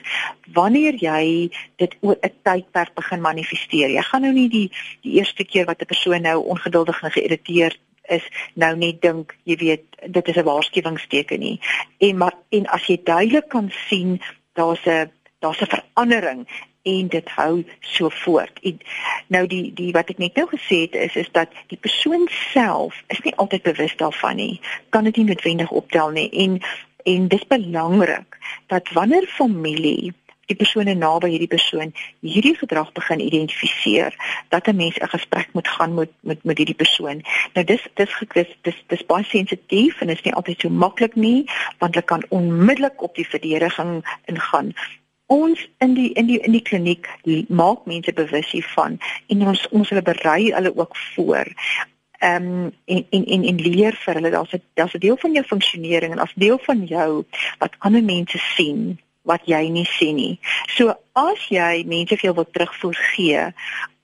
wanneer 0.54 0.94
jy 1.02 1.50
dit 1.82 1.96
oor 2.00 2.16
'n 2.22 2.34
tydperk 2.42 2.94
begin 2.94 3.20
manifesteer. 3.20 3.90
Jy 3.90 4.02
gaan 4.02 4.22
nou 4.22 4.32
nie 4.32 4.48
die 4.48 4.70
die 5.02 5.18
eerste 5.18 5.44
keer 5.44 5.66
wat 5.66 5.80
'n 5.82 5.92
persoon 5.92 6.22
nou 6.22 6.38
ongeduldig 6.44 7.02
en 7.02 7.10
geïrriteerd 7.10 7.78
is 8.08 8.24
nou 8.54 8.76
net 8.76 9.02
dink 9.02 9.36
jy 9.42 9.56
weet 9.56 9.84
dit 10.06 10.28
is 10.28 10.36
'n 10.36 10.44
waarskuwingsteken 10.44 11.40
nie. 11.40 11.60
En 11.98 12.16
maar 12.16 12.34
en 12.48 12.66
as 12.66 12.86
jy 12.86 13.00
duidelik 13.04 13.48
kan 13.48 13.72
sien 13.88 14.20
daar's 14.52 14.84
'n 14.86 15.10
daar's 15.38 15.60
'n 15.60 15.66
verandering 15.66 16.48
en 16.82 17.08
dit 17.08 17.28
hou 17.28 17.64
so 17.80 18.08
voort. 18.08 18.60
En 18.62 18.78
nou 19.26 19.46
die 19.46 19.72
die 19.74 19.92
wat 19.92 20.10
ek 20.10 20.18
net 20.18 20.34
nou 20.34 20.46
gesê 20.48 20.80
het 20.86 20.94
is 20.94 21.16
is 21.16 21.30
dat 21.32 21.48
die 21.66 21.78
persoon 21.78 22.28
self 22.30 23.02
is 23.06 23.20
nie 23.20 23.36
altyd 23.36 23.62
bewus 23.62 23.96
daarvan 23.96 24.36
nie. 24.36 24.60
Kan 24.88 25.04
dit 25.04 25.16
nie 25.16 25.24
noodwendig 25.24 25.70
optel 25.70 26.10
nie 26.10 26.30
en 26.30 26.60
en 27.02 27.28
dis 27.28 27.46
belangrik 27.46 28.38
dat 28.66 28.90
wanneer 28.92 29.26
familie 29.26 30.14
die 30.48 30.56
persone 30.56 30.94
naby 30.96 31.30
hierdie 31.34 31.50
persoon 31.50 31.92
hierdie 32.24 32.54
gedrag 32.56 32.92
begin 32.96 33.20
identifiseer 33.20 34.14
dat 34.54 34.68
'n 34.68 34.76
mens 34.76 34.96
'n 34.98 35.12
gesprek 35.14 35.48
moet 35.52 35.68
gaan 35.68 35.94
met 35.94 36.10
met 36.20 36.44
met 36.44 36.58
hierdie 36.58 36.80
persoon. 36.84 37.22
Nou 37.54 37.64
dis 37.64 37.82
dis 37.94 38.12
dis 38.34 38.56
dis, 38.62 38.78
dis 38.86 39.06
baie 39.06 39.24
sensitief 39.24 40.00
en 40.00 40.08
is 40.08 40.22
nie 40.22 40.34
altyd 40.34 40.60
so 40.60 40.68
maklik 40.68 41.14
nie 41.14 41.50
want 41.78 41.94
hulle 41.94 42.06
kan 42.06 42.24
onmiddellik 42.28 43.02
op 43.02 43.14
die 43.14 43.28
verdediging 43.28 44.04
ingaan. 44.24 44.72
Ons 45.26 45.68
in 45.78 45.94
die 45.94 46.12
in 46.12 46.26
die 46.26 46.40
in 46.40 46.52
die 46.52 46.62
kliniek 46.62 47.08
maak 47.48 47.84
mense 47.84 48.12
bewus 48.12 48.50
hiervan 48.50 48.98
en 49.26 49.46
ons 49.46 49.68
ons 49.68 49.88
hulle 49.88 50.02
berei 50.02 50.52
hulle 50.52 50.76
ook 50.76 50.96
voor 50.96 51.46
ehm 52.18 52.42
um, 52.42 52.72
en 52.84 53.06
en 53.10 53.24
en 53.24 53.44
en 53.44 53.60
leer 53.60 53.94
vir 54.04 54.14
hulle 54.14 54.30
daar's 54.30 54.52
'n 54.52 54.62
daar's 54.74 54.94
'n 54.94 54.98
deel 54.98 55.16
van 55.16 55.32
jou 55.32 55.44
funksionering 55.44 56.12
en 56.12 56.18
as 56.18 56.32
deel 56.34 56.58
van 56.58 56.84
jou 56.84 57.24
wat 57.58 57.76
ander 57.78 58.02
mense 58.02 58.38
sien 58.38 58.98
wat 59.22 59.44
jy 59.50 59.68
nie 59.72 59.86
sien 59.88 60.16
nie. 60.16 60.38
So 60.76 60.94
as 61.18 61.48
jy 61.52 61.84
mense 61.86 62.16
veel 62.16 62.34
wil 62.34 62.48
terugvoer 62.50 62.98
gee 63.14 63.46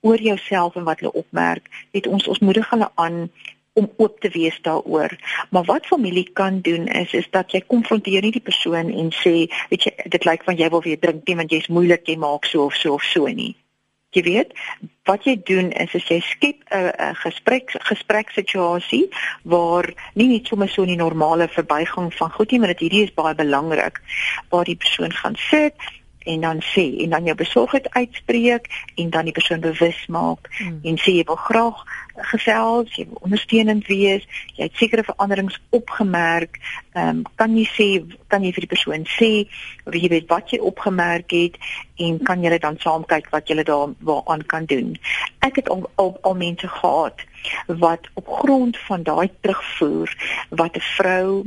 oor 0.05 0.20
jouself 0.20 0.77
en 0.77 0.85
wat 0.85 1.00
hulle 1.00 1.12
opmerk, 1.12 1.68
het 1.96 2.07
ons 2.07 2.29
ons 2.29 2.42
moedig 2.44 2.70
hulle 2.70 2.90
aan 3.00 3.29
om 3.74 3.90
oop 3.96 4.20
te 4.20 4.31
wees 4.31 4.59
daaroor. 4.62 5.16
Maar 5.50 5.64
wat 5.64 5.87
familie 5.87 6.29
kan 6.33 6.61
doen 6.61 6.87
is 6.87 7.12
is 7.12 7.27
dat 7.31 7.53
jy 7.53 7.64
konfronteer 7.66 8.22
nie 8.22 8.35
die 8.35 8.44
persoon 8.44 8.92
en 8.92 9.11
sê, 9.16 9.35
weet 9.72 9.88
jy, 9.88 9.94
dit 10.14 10.29
lyk 10.29 10.46
van 10.46 10.59
jy 10.61 10.70
wil 10.70 10.85
weer 10.85 11.00
drink 11.00 11.27
nie 11.27 11.38
want 11.40 11.50
jy's 11.50 11.70
moeilik, 11.72 12.07
jy 12.07 12.16
maak 12.20 12.46
so 12.46 12.68
of 12.68 12.79
so 12.79 12.94
of 12.94 13.03
so 13.03 13.27
nie. 13.27 13.55
Jy 14.14 14.22
weet, 14.22 14.53
wat 15.09 15.24
jy 15.27 15.35
doen 15.42 15.72
is 15.72 15.94
as 15.98 16.07
jy 16.07 16.20
skep 16.22 16.62
'n 16.70 17.14
gesprek 17.22 17.74
gespreksituasie 17.88 19.09
waar 19.42 19.90
nie 20.14 20.29
net 20.29 20.46
sommer 20.46 20.68
so 20.68 20.85
'n 20.85 20.96
normale 20.96 21.48
verbygang 21.48 22.14
van 22.14 22.31
goed 22.31 22.50
nie, 22.50 22.61
maar 22.61 22.72
dit 22.74 22.87
hierdie 22.87 23.03
is 23.05 23.14
baie 23.14 23.35
belangrik 23.35 24.00
waar 24.50 24.64
die 24.64 24.77
persoon 24.77 25.12
gaan 25.12 25.37
sit 25.37 25.74
en 26.24 26.40
dan 26.40 26.62
sê 26.62 26.87
en 27.04 27.10
dan 27.10 27.24
jou 27.24 27.37
besorgdheid 27.37 27.90
uitspreek 27.90 28.70
en 28.94 29.10
dan 29.10 29.24
die 29.24 29.37
persoon 29.37 29.60
bewus 29.60 30.06
maak 30.06 30.48
hmm. 30.58 30.80
en 30.82 30.98
sê 30.98 31.18
jy 31.18 31.26
wil 31.28 31.40
graag 31.40 31.84
gesels, 32.30 32.92
jy 32.94 33.06
wil 33.10 33.18
ondersteunend 33.26 33.87
wees, 33.90 34.22
jy 34.54 34.68
het 34.68 34.76
sekere 34.78 35.04
veranderings 35.06 35.56
opgemerk, 35.74 36.60
ehm 36.94 37.08
um, 37.08 37.22
kan 37.40 37.56
jy 37.58 37.64
sê 37.74 37.88
kan 38.30 38.44
jy 38.46 38.52
vir 38.54 38.66
die 38.66 38.70
persoon 38.70 39.06
sê 39.16 39.30
wie 39.90 40.04
jy 40.04 40.10
weet 40.12 40.28
wat 40.30 40.52
jy 40.54 40.60
opgemerk 40.62 41.34
het 41.34 41.58
en 41.98 42.20
kan 42.22 42.42
jy 42.44 42.58
dan 42.62 42.78
saam 42.82 43.06
kyk 43.10 43.30
wat 43.34 43.50
jy 43.50 43.62
daar 43.62 43.94
waaraan 44.06 44.46
kan 44.46 44.66
doen. 44.70 44.94
Ek 45.42 45.58
het 45.58 45.68
al 45.68 45.88
al, 45.96 46.14
al 46.22 46.38
mense 46.38 46.68
gehad 46.68 47.26
wat 47.66 48.06
op 48.14 48.28
grond 48.40 48.78
van 48.87 49.02
daai 49.02 49.30
terugvoer 49.40 50.14
wat 50.50 50.76
'n 50.76 50.87
vrou 50.96 51.44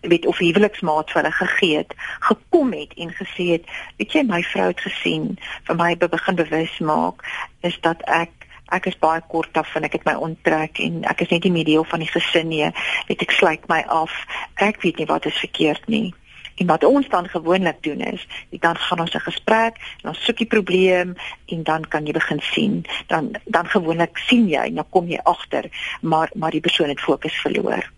weet 0.00 0.26
of 0.26 0.38
huweliksmaat 0.38 1.10
vir 1.10 1.22
hulle 1.22 1.34
gegee 1.34 1.76
het, 1.76 1.94
gekom 2.20 2.72
het 2.72 2.92
en 2.96 3.12
gesê 3.12 3.50
het, 3.56 3.64
weet 3.96 4.12
jy 4.12 4.22
my 4.28 4.42
vrou 4.42 4.66
het 4.70 4.80
gesien 4.80 5.36
vir 5.68 5.76
my 5.76 5.94
begin 5.96 6.36
bewus 6.36 6.78
maak 6.78 7.24
is 7.60 7.78
dat 7.80 8.02
ek 8.06 8.32
ek 8.74 8.88
is 8.90 8.98
baie 8.98 9.22
kort 9.30 9.54
af 9.54 9.74
en 9.78 9.86
ek 9.86 9.98
het 9.98 10.06
my 10.08 10.16
onttrek 10.18 10.80
en 10.82 11.04
ek 11.06 11.22
is 11.22 11.30
net 11.30 11.44
nie 11.46 11.54
meer 11.54 11.68
deel 11.68 11.84
van 11.86 12.02
die 12.02 12.10
gesin 12.10 12.48
nie. 12.50 12.66
Weet 13.06 13.22
ek 13.22 13.34
sluit 13.36 13.66
my 13.70 13.82
af. 13.86 14.10
Ek 14.58 14.80
weet 14.82 14.98
nie 14.98 15.06
wat 15.06 15.28
is 15.30 15.38
verkeerd 15.38 15.86
nie. 15.86 16.14
En 16.56 16.66
wat 16.66 16.84
ons 16.84 17.08
dan 17.12 17.28
gewoonlik 17.28 17.82
doen 17.84 18.00
is, 18.00 18.26
dan 18.50 18.76
gaan 18.76 19.00
ons 19.00 19.14
'n 19.14 19.28
gesprek, 19.28 19.76
dan 20.02 20.14
soek 20.14 20.38
jy 20.38 20.46
probleem 20.46 21.14
en 21.46 21.62
dan 21.62 21.88
kan 21.88 22.06
jy 22.06 22.12
begin 22.12 22.40
sien. 22.40 22.84
Dan 23.06 23.36
dan 23.44 23.68
gewoonlik 23.68 24.18
sien 24.18 24.48
jy, 24.48 24.74
dan 24.74 24.86
kom 24.90 25.06
jy 25.08 25.20
agter, 25.22 25.64
maar 26.00 26.30
maar 26.34 26.50
die 26.50 26.60
persoon 26.60 26.88
het 26.88 27.00
fokus 27.00 27.40
verloor. 27.40 27.92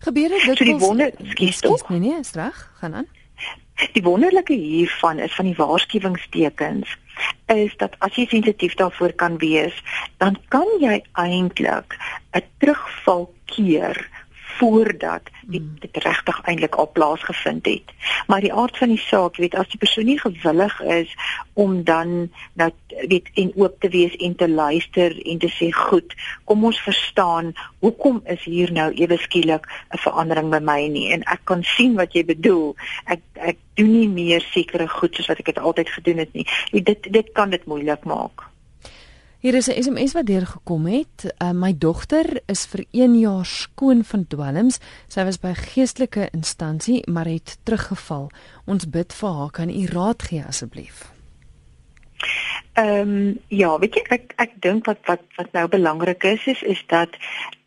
Gebeur 0.00 0.28
dit 0.28 0.56
so 0.56 0.64
die 0.64 0.78
wonder, 0.80 1.12
skies 1.34 1.60
tog? 1.60 1.88
Nee 1.88 2.00
nee, 2.00 2.18
is 2.18 2.32
reg. 2.32 2.56
Gaan 2.80 2.94
aan. 2.94 3.08
Die 3.92 4.02
wonderlike 4.02 4.52
hiervan 4.52 5.18
is 5.18 5.34
van 5.34 5.44
die 5.48 5.56
waarskuwingstekens 5.56 6.96
is 7.52 7.76
dat 7.76 7.96
as 8.04 8.16
jy 8.16 8.26
sensitief 8.28 8.76
daarvoor 8.80 9.12
kan 9.12 9.36
wees, 9.40 9.76
dan 10.22 10.38
kan 10.48 10.68
jy 10.80 11.00
eintlik 11.20 11.96
'n 12.32 12.44
terugval 12.58 13.28
keer 13.44 13.96
voordat 14.60 15.28
die, 15.42 15.60
hmm. 15.60 15.76
dit 15.80 16.02
regtig 16.04 16.40
eintlik 16.44 16.74
al 16.74 16.90
plaasgevind 16.92 17.66
het. 17.66 17.92
Maar 18.26 18.44
die 18.44 18.52
aard 18.52 18.78
van 18.78 18.92
die 18.92 19.00
saak, 19.00 19.40
weet 19.40 19.56
as 19.56 19.70
die 19.72 19.80
persoon 19.80 20.08
nie 20.10 20.18
gewillig 20.20 20.76
is 20.80 21.14
om 21.52 21.80
dan 21.84 22.28
nou 22.60 22.70
weet 23.08 23.30
en 23.40 23.52
oop 23.56 23.80
te 23.80 23.88
wees 23.88 24.16
en 24.16 24.36
te 24.36 24.48
luister 24.48 25.16
en 25.32 25.40
te 25.40 25.50
sê 25.54 25.70
goed, 25.76 26.14
kom 26.44 26.64
ons 26.68 26.82
verstaan, 26.84 27.54
hoekom 27.84 28.20
is 28.34 28.44
hier 28.44 28.72
nou 28.72 28.90
ewe 28.92 29.18
skielik 29.24 29.66
'n 29.94 30.02
verandering 30.04 30.50
by 30.50 30.60
my 30.60 30.80
nie 30.88 31.08
en 31.16 31.24
ek 31.24 31.44
kan 31.44 31.64
sien 31.64 31.96
wat 31.96 32.12
jy 32.12 32.24
bedoel. 32.24 32.76
Ek 33.06 33.24
ek 33.34 33.58
doen 33.74 33.92
nie 33.92 34.08
meer 34.08 34.44
sekere 34.52 34.88
goed 34.88 35.16
soos 35.16 35.32
wat 35.32 35.38
ek 35.40 35.52
dit 35.54 35.58
altyd 35.58 35.88
gedoen 35.88 36.18
het 36.18 36.32
nie. 36.32 36.46
Dit 36.72 37.12
dit 37.12 37.32
kan 37.32 37.50
dit 37.50 37.64
moeilik 37.64 38.04
maak. 38.04 38.49
Hier 39.40 39.54
is 39.54 39.68
'n 39.68 39.82
SMS 39.82 40.12
wat 40.12 40.26
deurgekom 40.26 40.86
het. 40.86 41.34
Uh, 41.38 41.50
my 41.50 41.72
dogter 41.78 42.40
is 42.46 42.66
vir 42.66 42.84
1 42.90 43.18
jaar 43.18 43.46
skoon 43.46 44.04
van 44.04 44.26
dwelms. 44.28 44.78
Sy 45.08 45.24
was 45.24 45.38
by 45.40 45.54
geestelike 45.54 46.28
instansie, 46.32 47.10
maar 47.10 47.24
het 47.24 47.58
teruggeval. 47.62 48.30
Ons 48.66 48.90
bid 48.90 49.14
vir 49.14 49.28
haar. 49.28 49.50
Kan 49.50 49.70
u 49.70 49.86
raad 49.86 50.22
gee 50.22 50.44
asseblief? 50.44 51.12
Ehm 52.72 53.08
um, 53.08 53.38
ja, 53.48 53.78
weet 53.78 53.94
jy 53.94 54.02
ek 54.08 54.34
ek 54.36 54.52
dink 54.60 54.84
wat 54.86 55.00
wat 55.08 55.24
wat 55.36 55.52
nou 55.52 55.68
belangrik 55.68 56.24
is 56.24 56.46
is 56.46 56.62
is 56.62 56.84
dat 56.86 57.08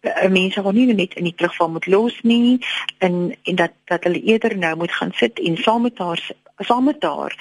uh, 0.01 0.29
mense 0.29 0.61
wat 0.61 0.73
nie 0.73 0.93
net 0.93 1.13
in 1.13 1.23
die 1.23 1.35
terugval 1.35 1.69
moet 1.69 1.87
los 1.87 2.21
nie 2.21 2.59
en 2.97 3.35
en 3.43 3.55
dat 3.55 3.73
dat 3.85 4.03
hulle 4.03 4.21
eerder 4.21 4.57
nou 4.57 4.75
moet 4.75 4.91
gaan 4.91 5.11
sit 5.13 5.39
en 5.39 5.57
saam 5.57 5.81
met 5.81 5.97
haar 5.97 6.21
saam 6.59 6.83
met 6.83 7.03
haar 7.03 7.33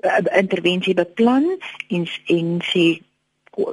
uh, 0.00 0.38
intervensie 0.38 0.94
beplan 0.94 1.58
en 1.88 2.08
en 2.26 2.58
sê 2.64 3.00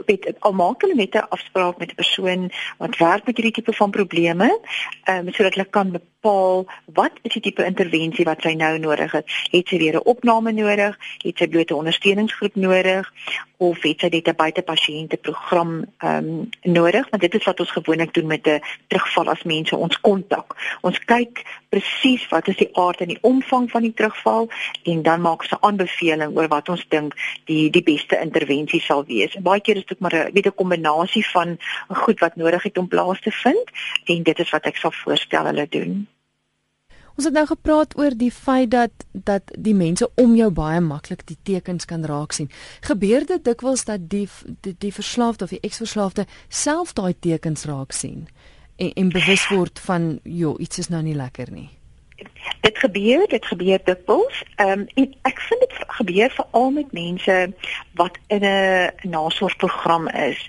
weet 0.06 0.34
al 0.40 0.54
maak 0.54 0.82
hulle 0.82 0.96
net 0.96 1.16
'n 1.16 1.30
afspraak 1.30 1.78
met 1.78 1.92
'n 1.92 1.96
persoon 1.96 2.52
wat 2.78 2.98
werk 2.98 3.26
met 3.26 3.38
hierdie 3.38 3.54
tipe 3.54 3.74
van 3.74 3.92
probleme, 3.92 4.60
ehm 5.04 5.28
um, 5.28 5.34
sodat 5.34 5.54
hulle 5.54 5.70
kan 5.70 5.92
bepaal 5.92 6.66
wat 6.86 7.14
is 7.22 7.34
die 7.34 7.42
tipe 7.42 7.66
intervensie 7.66 8.26
wat 8.26 8.42
sy 8.42 8.54
nou 8.54 8.78
nodig 8.78 9.12
het. 9.12 9.26
Het 9.52 9.68
sy 9.68 9.78
weer 9.78 9.96
'n 9.96 10.06
opname 10.14 10.52
nodig? 10.52 10.98
Het 11.24 11.38
sy 11.38 11.48
blote 11.48 11.76
ondersteuningsgroep 11.76 12.56
nodig? 12.56 13.14
Of 13.58 13.82
het 13.82 14.00
sy 14.00 14.08
net 14.12 14.28
'n 14.28 14.36
buitepasiënte 14.36 15.18
program 15.18 15.86
ehm 15.98 16.18
um, 16.18 16.50
nodig? 16.62 17.10
Want 17.10 17.22
dit 17.22 17.36
is 17.36 17.44
wat 17.44 17.60
ons 17.60 17.72
gewoonlik 17.72 18.14
doen 18.14 18.28
met 18.28 18.48
'n 18.48 18.62
terugval 18.88 19.30
as 19.30 19.44
mense 19.44 19.76
ons 19.76 20.00
kontak. 20.02 20.78
Ons 20.82 21.00
kyk 21.00 21.44
presies 21.70 22.28
wat 22.30 22.48
is 22.48 22.58
die 22.58 22.70
aard 22.78 23.02
en 23.02 23.08
die 23.08 23.22
omvang 23.22 23.72
van 23.72 23.82
die 23.82 23.94
terugval 23.94 24.50
en 24.84 25.02
dan 25.02 25.22
maak 25.22 25.42
ons 25.42 25.52
'n 25.52 25.66
aanbeveling 25.68 26.38
oor 26.38 26.48
wat 26.48 26.70
ons 26.70 26.86
dink 26.90 27.14
die 27.46 27.70
die 27.70 27.84
beste 27.84 28.20
intervensie 28.20 28.82
sal 28.82 29.06
wees. 29.06 29.36
Baie 29.40 29.62
keer 29.62 29.76
is 29.76 29.86
dit 29.86 30.00
maar 30.00 30.16
'n 30.16 30.34
weet 30.34 30.48
'n 30.48 30.56
kombinasie 30.56 31.26
van 31.30 31.58
goed 31.88 32.20
wat 32.20 32.36
nodig 32.36 32.64
het 32.64 32.78
om 32.78 32.88
plaas 32.88 33.22
te 33.22 33.32
vind 33.32 33.66
en 34.06 34.24
dit 34.24 34.40
is 34.40 34.50
wat 34.50 34.66
ek 34.66 34.76
sal 34.76 34.92
voorstel 34.92 35.46
hulle 35.46 35.68
doen. 35.70 36.08
Ons 37.16 37.26
het 37.26 37.34
nou 37.34 37.46
gepraat 37.48 37.98
oor 37.98 38.12
die 38.16 38.32
feit 38.32 38.72
dat 38.72 38.92
dat 39.12 39.52
die 39.58 39.76
mense 39.76 40.10
om 40.16 40.36
jou 40.36 40.50
baie 40.52 40.82
maklik 40.82 41.26
die 41.28 41.38
tekens 41.44 41.86
kan 41.86 42.06
raak 42.06 42.32
sien. 42.32 42.50
Gebeur 42.82 43.26
dit 43.26 43.46
dikwels 43.46 43.86
dat 43.86 44.10
die 44.10 44.28
die, 44.62 44.76
die 44.78 44.94
verslaafde 44.94 45.44
of 45.44 45.50
die 45.50 45.64
eksverslaafde 45.64 46.26
self 46.50 46.94
daai 46.94 47.16
tekens 47.20 47.66
raak 47.66 47.92
sien? 47.92 48.28
en, 48.76 48.94
en 48.94 49.10
bewus 49.10 49.48
word 49.48 49.80
van 49.80 50.20
jo 50.24 50.56
iets 50.58 50.78
is 50.84 50.92
nou 50.92 51.02
nie 51.04 51.16
lekker 51.16 51.52
nie. 51.52 51.70
Dit 52.64 52.78
gebeur, 52.80 53.26
dit 53.30 53.46
gebeur 53.46 53.82
dikwels. 53.84 54.42
Ehm 54.56 54.86
um, 54.86 55.12
ek 55.28 55.42
vind 55.48 55.66
dit 55.66 55.76
gebeur 56.00 56.32
veral 56.38 56.72
met 56.72 56.94
mense 56.96 57.36
wat 58.00 58.18
in 58.28 58.44
'n 58.44 58.92
nasorgprogram 59.10 60.08
is 60.08 60.40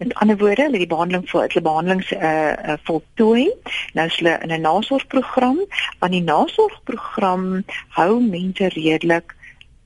Met 0.00 0.14
ander 0.14 0.36
woorde, 0.36 0.62
hulle 0.62 0.80
die 0.80 0.88
behandeling 0.88 1.26
vir 1.28 1.42
hulle 1.44 1.60
behandelings 1.60 2.12
uh, 2.16 2.52
uh 2.72 2.76
voltooi. 2.88 3.50
Nou 3.92 4.06
is 4.08 4.16
hulle 4.16 4.38
in 4.40 4.52
'n 4.56 4.64
nasorgprogram. 4.64 5.58
Want 5.98 6.12
die 6.12 6.22
nasorgprogram 6.24 7.64
hou 7.98 8.12
mense 8.20 8.68
redelik 8.76 9.36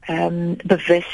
ehm 0.06 0.22
um, 0.26 0.56
bewus 0.64 1.10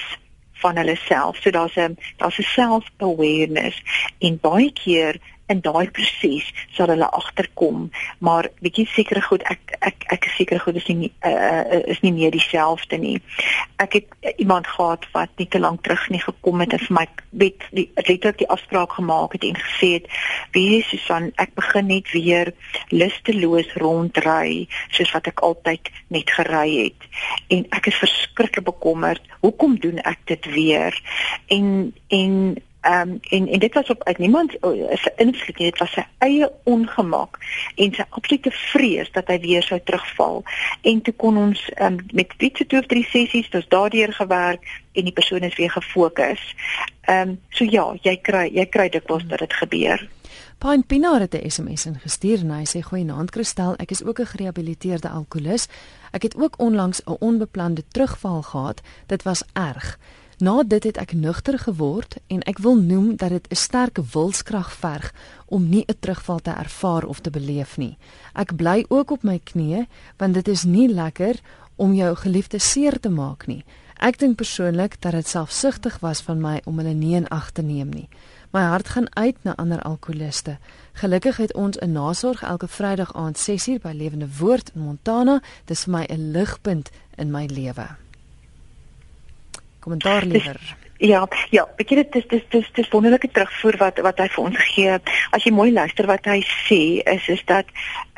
van 0.61 0.77
hulle 0.77 0.97
self. 0.97 1.37
So 1.41 1.51
daar's 1.51 1.77
'n 1.77 1.97
daar's 2.17 2.39
'n 2.39 2.43
self-awareness 2.43 3.83
en 4.19 4.39
baie 4.41 4.73
keer 4.73 5.17
in 5.51 5.63
daai 5.65 5.91
proses 5.91 6.49
sal 6.77 6.93
hulle 6.93 7.11
agterkom 7.21 7.89
maar 8.19 8.49
jy 8.63 8.87
seker 8.95 9.23
goed 9.25 9.45
ek 9.51 9.77
ek 9.81 10.07
ek 10.15 10.27
is 10.29 10.37
seker 10.37 10.61
goed 10.61 10.77
is 10.81 10.87
nie 10.89 11.11
uh, 11.27 11.81
is 11.91 12.01
nie 12.05 12.13
meer 12.13 12.33
dieselfde 12.35 12.99
nie. 13.01 13.17
Ek 13.83 13.97
het 13.99 14.09
uh, 14.21 14.33
iemand 14.43 14.69
gehad 14.69 15.07
wat 15.15 15.33
nie 15.41 15.49
te 15.49 15.61
lank 15.61 15.83
terug 15.87 16.07
nie 16.13 16.23
gekom 16.23 16.63
het 16.65 16.75
en 16.77 16.85
vir 16.85 16.97
my 16.99 17.07
weet 17.43 17.67
die 17.77 17.87
letterlik 17.97 18.41
die 18.43 18.51
afspraak 18.53 18.97
gemaak 18.99 19.37
het 19.37 19.47
en 19.49 19.59
gesê 19.61 19.93
het 19.99 20.09
wie 20.57 20.83
Susan 20.89 21.31
ek 21.43 21.55
begin 21.59 21.91
net 21.91 22.11
weer 22.15 22.53
lusteloos 22.93 23.71
rondry 23.83 24.67
soos 24.91 25.13
wat 25.17 25.31
ek 25.31 25.45
altyd 25.47 25.93
net 26.09 26.31
gery 26.39 26.69
het. 26.87 27.09
En 27.49 27.67
ek 27.77 27.93
is 27.93 28.01
verskriklik 28.03 28.67
bekommerd 28.67 29.25
hoekom 29.45 29.79
doen 29.81 30.03
ek 30.05 30.27
dit 30.31 30.51
weer? 30.55 30.97
En 31.49 31.95
en 32.11 32.35
Ehm 32.81 33.11
um, 33.11 33.19
en 33.29 33.49
en 33.49 33.59
dit 33.59 33.75
was 33.75 33.91
op 33.91 34.05
uit 34.05 34.19
niemand 34.19 34.51
se 34.51 35.13
invloed 35.17 35.59
nie, 35.59 35.71
dit 35.71 35.79
was 35.79 35.93
sy 35.93 36.05
eie 36.19 36.51
ongemak 36.65 37.39
en 37.75 37.93
sy 37.95 38.05
absolute 38.09 38.51
vrees 38.51 39.11
dat 39.13 39.29
hy 39.29 39.37
weer 39.41 39.63
sou 39.63 39.81
terugval. 39.85 40.43
En 40.83 41.03
toe 41.03 41.15
kon 41.15 41.37
ons 41.37 41.71
um, 41.77 41.99
met 42.13 42.33
twee 42.39 42.67
tot 42.67 42.89
drie 42.89 43.05
sessies, 43.05 43.51
dis 43.51 43.69
daardeur 43.69 44.13
gewerk 44.13 44.65
en 44.93 45.05
die 45.05 45.13
persoon 45.13 45.45
is 45.45 45.57
weer 45.57 45.71
gefokus. 45.71 46.41
Ehm 47.05 47.29
um, 47.29 47.37
so 47.51 47.65
ja, 47.65 47.85
jy 48.03 48.17
kry 48.17 48.49
jy 48.55 48.67
kry 48.67 48.89
dit 48.89 49.05
kos 49.05 49.29
dat 49.29 49.45
dit 49.45 49.53
gebeur. 49.53 50.09
Pyn 50.61 50.87
Pinaar 50.87 51.21
het 51.21 51.35
'n 51.35 51.51
SMS 51.51 51.87
ingestuur 51.87 52.39
en 52.39 52.51
hy 52.51 52.65
sê 52.65 52.81
goeienaand 52.81 53.31
Kristel, 53.31 53.77
ek 53.77 53.91
is 53.91 54.05
ook 54.05 54.21
'n 54.21 54.33
gerehabiliteerde 54.33 55.09
alkolikus. 55.09 55.69
Ek 56.13 56.23
het 56.23 56.37
ook 56.37 56.59
onlangs 56.59 57.03
'n 57.05 57.17
onbeplande 57.19 57.83
terugval 57.89 58.43
gehad. 58.43 58.81
Dit 59.07 59.23
was 59.23 59.45
erg. 59.53 59.99
Na 60.41 60.63
dit 60.65 60.85
het 60.89 60.97
ek 60.97 61.13
nugter 61.13 61.59
geword 61.61 62.15
en 62.33 62.41
ek 62.49 62.63
wil 62.65 62.79
noem 62.81 63.17
dat 63.21 63.29
dit 63.29 63.49
'n 63.51 63.55
sterk 63.55 63.99
wilskrag 64.13 64.73
verg 64.73 65.13
om 65.47 65.69
nie 65.69 65.85
'n 65.87 65.99
terugval 66.01 66.39
te 66.39 66.51
ervaar 66.51 67.05
of 67.05 67.21
te 67.21 67.31
beleef 67.31 67.77
nie. 67.77 67.99
Ek 68.33 68.57
bly 68.57 68.85
ook 68.89 69.11
op 69.11 69.23
my 69.23 69.41
knieë 69.45 69.87
want 70.17 70.35
dit 70.35 70.49
is 70.49 70.65
nie 70.65 70.89
lekker 70.89 71.41
om 71.77 71.95
jou 71.95 72.17
geliefde 72.17 72.59
seer 72.59 73.01
te 73.01 73.09
maak 73.09 73.47
nie. 73.47 73.65
Ek 73.97 74.19
dink 74.19 74.37
persoonlik 74.37 75.01
dat 75.01 75.13
dit 75.13 75.29
selfsugtig 75.29 75.99
was 75.99 76.21
van 76.21 76.41
my 76.41 76.61
om 76.65 76.79
hulle 76.79 76.95
nie 76.95 77.15
in 77.15 77.29
ag 77.29 77.51
te 77.51 77.63
neem 77.63 77.89
nie. 77.89 78.09
My 78.51 78.61
hart 78.61 78.89
gaan 78.89 79.17
uit 79.17 79.37
na 79.43 79.57
ander 79.57 79.83
alkoholiste. 79.83 80.59
Gelukkig 80.93 81.37
het 81.37 81.55
ons 81.55 81.79
'n 81.79 81.93
nasorg 81.93 82.43
elke 82.43 82.69
Vrydag 82.69 83.15
aand 83.15 83.49
6uur 83.49 83.81
by 83.81 83.93
Lewende 83.93 84.29
Woord 84.39 84.71
in 84.75 84.81
Montana. 84.81 85.41
Dit 85.65 85.77
is 85.77 85.85
vir 85.85 85.93
my 85.93 86.05
'n 86.09 86.31
ligpunt 86.31 86.91
in 87.17 87.31
my 87.31 87.47
lewe 87.47 87.97
kommentaar 89.81 90.29
liewer. 90.29 90.61
Ja, 91.01 91.23
ja, 91.49 91.63
ek 91.81 91.95
weet 91.95 92.11
dit 92.13 92.33
is 92.35 92.43
dis 92.53 92.67
dis 92.77 92.89
wonderlike 92.93 93.31
terugvoer 93.33 93.79
wat 93.81 94.01
wat 94.05 94.19
hy 94.21 94.27
vir 94.29 94.43
ons 94.51 94.59
gee. 94.69 94.97
As 95.33 95.47
jy 95.47 95.53
mooi 95.57 95.71
luister 95.73 96.05
wat 96.11 96.29
hy 96.29 96.43
sê 96.45 97.01
is 97.09 97.29
is 97.33 97.41
dat 97.49 97.71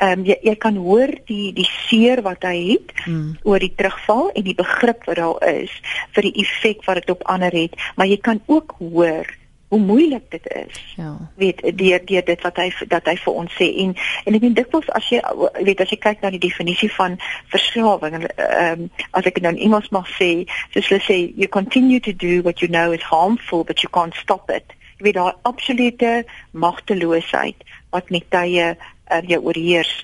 ehm 0.03 0.19
um, 0.19 0.25
jy 0.27 0.35
jy 0.43 0.55
kan 0.59 0.75
hoor 0.75 1.13
die 1.29 1.53
die 1.55 1.69
seer 1.87 2.19
wat 2.25 2.43
hy 2.43 2.57
het 2.73 2.91
hmm. 3.05 3.37
oor 3.47 3.63
die 3.63 3.71
terugval 3.71 4.33
en 4.35 4.43
die 4.43 4.57
begrip 4.59 5.07
wat 5.07 5.21
daar 5.21 5.39
is 5.53 5.71
vir 6.11 6.27
die 6.27 6.35
effek 6.43 6.83
wat 6.83 6.99
dit 6.99 7.15
op 7.15 7.23
ander 7.31 7.55
het, 7.55 7.79
maar 7.95 8.11
jy 8.11 8.19
kan 8.19 8.43
ook 8.51 8.75
hoor 8.83 9.31
hoe 9.73 9.81
moeilik 9.81 10.25
dit 10.29 10.47
is. 10.53 10.93
Ja. 10.95 11.17
Weet 11.35 11.61
deur 11.77 12.05
deur 12.05 12.25
dit 12.25 12.41
wat 12.41 12.57
hy 12.61 12.67
dat 12.87 13.07
hy 13.09 13.15
vir 13.17 13.37
ons 13.41 13.55
sê 13.57 13.69
en 13.81 13.95
en 14.23 14.37
ek 14.37 14.43
dink 14.43 14.59
dikwels 14.59 14.91
as 14.93 15.07
jy 15.09 15.21
weet 15.65 15.81
as 15.81 15.89
jy 15.89 15.97
kyk 16.03 16.21
na 16.21 16.29
die 16.35 16.41
definisie 16.43 16.91
van 16.93 17.17
verslawing 17.53 18.19
ehm 18.19 18.83
um, 18.83 18.83
as 19.17 19.25
ek 19.31 19.41
nou 19.41 19.55
in 19.55 19.63
Engels 19.65 19.89
mag 19.95 20.05
sê, 20.19 20.29
soos 20.75 20.91
hulle 20.91 21.01
sê 21.07 21.17
you 21.33 21.49
continue 21.57 21.97
to 22.05 22.13
do 22.13 22.43
what 22.45 22.61
you 22.61 22.69
know 22.69 22.93
is 22.93 23.09
harmful 23.09 23.65
but 23.65 23.81
you 23.81 23.89
can't 23.97 24.21
stop 24.21 24.53
it. 24.53 24.77
Jy 24.99 25.09
weet 25.09 25.17
daai 25.17 25.41
absolute 25.49 26.13
magteloosheid 26.51 27.65
wat 27.97 28.13
met 28.13 28.29
tye 28.29 28.69
uh, 28.77 29.21
jou 29.25 29.41
oorheers 29.41 29.97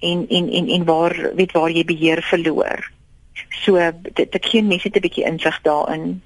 en 0.00 0.24
en 0.28 0.52
en 0.58 0.74
en 0.80 0.88
waar 0.88 1.16
weet 1.36 1.52
waar 1.52 1.70
jy 1.70 1.84
beheer 1.84 2.24
verloor. 2.32 2.88
So 3.60 3.76
dit 4.08 4.24
dit 4.32 4.52
gee 4.54 4.64
mense 4.64 4.88
'n 4.88 5.04
bietjie 5.04 5.28
insig 5.28 5.60
daarin. 5.68 6.22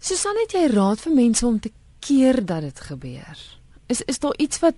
Susan 0.00 0.36
het 0.40 0.54
jy 0.56 0.66
raad 0.72 1.00
vir 1.04 1.12
mense 1.14 1.46
om 1.46 1.60
te 1.60 1.72
keer 2.00 2.40
dat 2.44 2.64
dit 2.64 2.80
gebeur? 2.80 3.40
Is 3.92 4.00
is 4.08 4.18
daar 4.18 4.36
iets 4.38 4.60
wat 4.62 4.74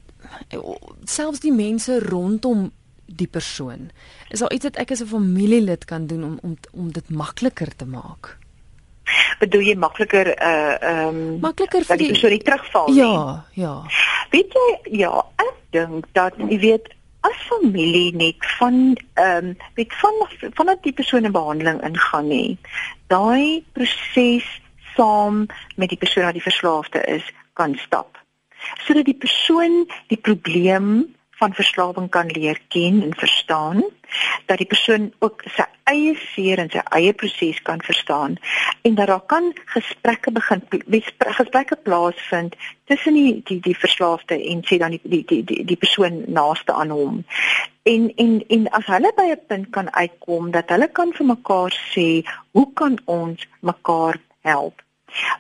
selfs 1.05 1.41
die 1.41 1.53
mense 1.55 1.99
rondom 2.03 2.71
die 3.07 3.27
persoon 3.27 3.91
is 4.33 4.41
daar 4.41 4.53
iets 4.53 4.65
wat 4.65 4.79
ek 4.81 4.91
as 4.91 5.03
'n 5.03 5.07
familielid 5.07 5.85
kan 5.85 6.07
doen 6.07 6.25
om 6.25 6.39
om 6.43 6.57
om 6.73 6.93
dit 6.93 7.11
makliker 7.11 7.77
te 7.77 7.85
maak? 7.85 8.39
Bedoel 9.39 9.61
jy 9.61 9.77
makliker 9.77 10.27
uh 10.27 10.77
ehm 10.81 11.09
um, 11.09 11.41
makliker 11.41 11.85
vir 11.85 11.97
die 11.97 12.09
persoon 12.09 12.31
die 12.31 12.43
terugval 12.43 12.89
nie? 12.89 12.97
Ja, 12.97 13.45
ja. 13.53 13.75
Weet 14.31 14.53
jy 14.53 14.99
ja, 14.99 15.25
ek 15.37 15.55
dink 15.71 16.07
dat 16.13 16.35
jy 16.37 16.59
weet 16.59 16.89
as 17.21 17.39
familie 17.49 18.15
net 18.17 18.41
van 18.59 18.97
ehm 19.15 19.47
um, 19.47 19.57
weet 19.75 19.95
van 20.01 20.15
vanaf 20.55 20.81
die 20.83 20.93
persoon 20.93 21.25
in 21.25 21.33
behandeling 21.33 21.83
ingaan 21.83 22.29
nie. 22.29 22.59
Daai 23.07 23.65
proses 23.73 24.62
saam 24.97 25.47
met 25.77 25.89
die 25.89 25.99
persoon 25.99 26.25
wat 26.25 26.39
die 26.39 26.49
verslaafde 26.51 27.01
is 27.01 27.33
kan 27.53 27.75
stap. 27.79 28.19
Sodat 28.87 29.05
die 29.05 29.19
persoon 29.19 29.85
die 30.09 30.21
probleem 30.21 31.15
van 31.43 31.55
verslawing 31.55 32.09
kan 32.09 32.27
leer 32.31 32.59
ken 32.69 33.03
en 33.03 33.15
verstaan, 33.19 33.83
dat 34.47 34.59
die 34.59 34.67
persoon 34.67 35.13
ook 35.19 35.43
sy 35.57 35.65
eie 35.91 36.13
seer 36.35 36.61
en 36.63 36.71
sy 36.71 36.83
eie 36.99 37.15
proses 37.19 37.59
kan 37.67 37.81
verstaan 37.83 38.37
en 38.87 38.95
dat 38.99 39.11
daar 39.11 39.25
kan 39.33 39.49
gesprekke 39.75 40.31
begin 40.37 40.63
gesprekke 41.39 41.79
plaasvind 41.87 42.55
tussen 42.91 43.19
die 43.19 43.41
die 43.49 43.59
die 43.65 43.77
verslaafde 43.79 44.39
en 44.53 44.63
sê 44.69 44.79
dan 44.83 44.95
die 44.97 45.01
die 45.03 45.23
die 45.33 45.41
die, 45.51 45.65
die 45.73 45.81
persoon 45.85 46.23
naaste 46.39 46.77
aan 46.77 46.95
hom. 46.95 47.23
En 47.89 48.11
en 48.25 48.39
en 48.57 48.69
as 48.79 48.87
hulle 48.95 49.13
by 49.17 49.29
'n 49.33 49.47
punt 49.49 49.71
kan 49.71 49.93
uitkom 49.95 50.51
dat 50.51 50.71
hulle 50.71 50.89
kan 50.89 51.13
vir 51.19 51.27
mekaar 51.27 51.73
sê, 51.95 52.09
hoe 52.53 52.69
kan 52.75 53.01
ons 53.05 53.49
mekaar 53.61 54.21
help? 54.43 54.82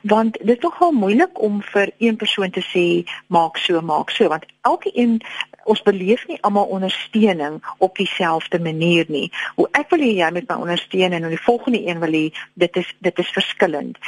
Want 0.02 0.38
dit 0.40 0.56
is 0.56 0.62
nogal 0.62 0.92
moeilik 0.92 1.40
om 1.42 1.62
vir 1.62 1.92
een 1.98 2.16
persoon 2.16 2.50
te 2.50 2.64
sê 2.72 2.87
maak 3.26 3.56
so 3.56 3.80
maak 3.80 4.11
so 4.11 4.28
want 4.28 4.46
elke 4.62 4.90
een 4.94 5.20
ons 5.64 5.82
beleef 5.82 6.26
nie 6.28 6.38
almal 6.42 6.70
ondersteuning 6.74 7.61
op 7.78 7.96
dieselfde 7.96 8.58
manier 8.61 9.06
nie. 9.08 9.28
Hoe 9.54 9.68
ek 9.78 9.90
wil 9.94 10.02
hê 10.02 10.12
jy 10.18 10.30
met 10.35 10.48
my 10.48 10.58
ondersteun 10.64 11.14
en 11.14 11.28
die 11.30 11.44
volgende 11.46 11.82
een 11.87 12.02
wil 12.02 12.16
hê 12.18 12.24
dit 12.54 12.76
is 12.76 12.94
dit 12.98 13.18
is 13.18 13.35
verskillend. 13.37 13.98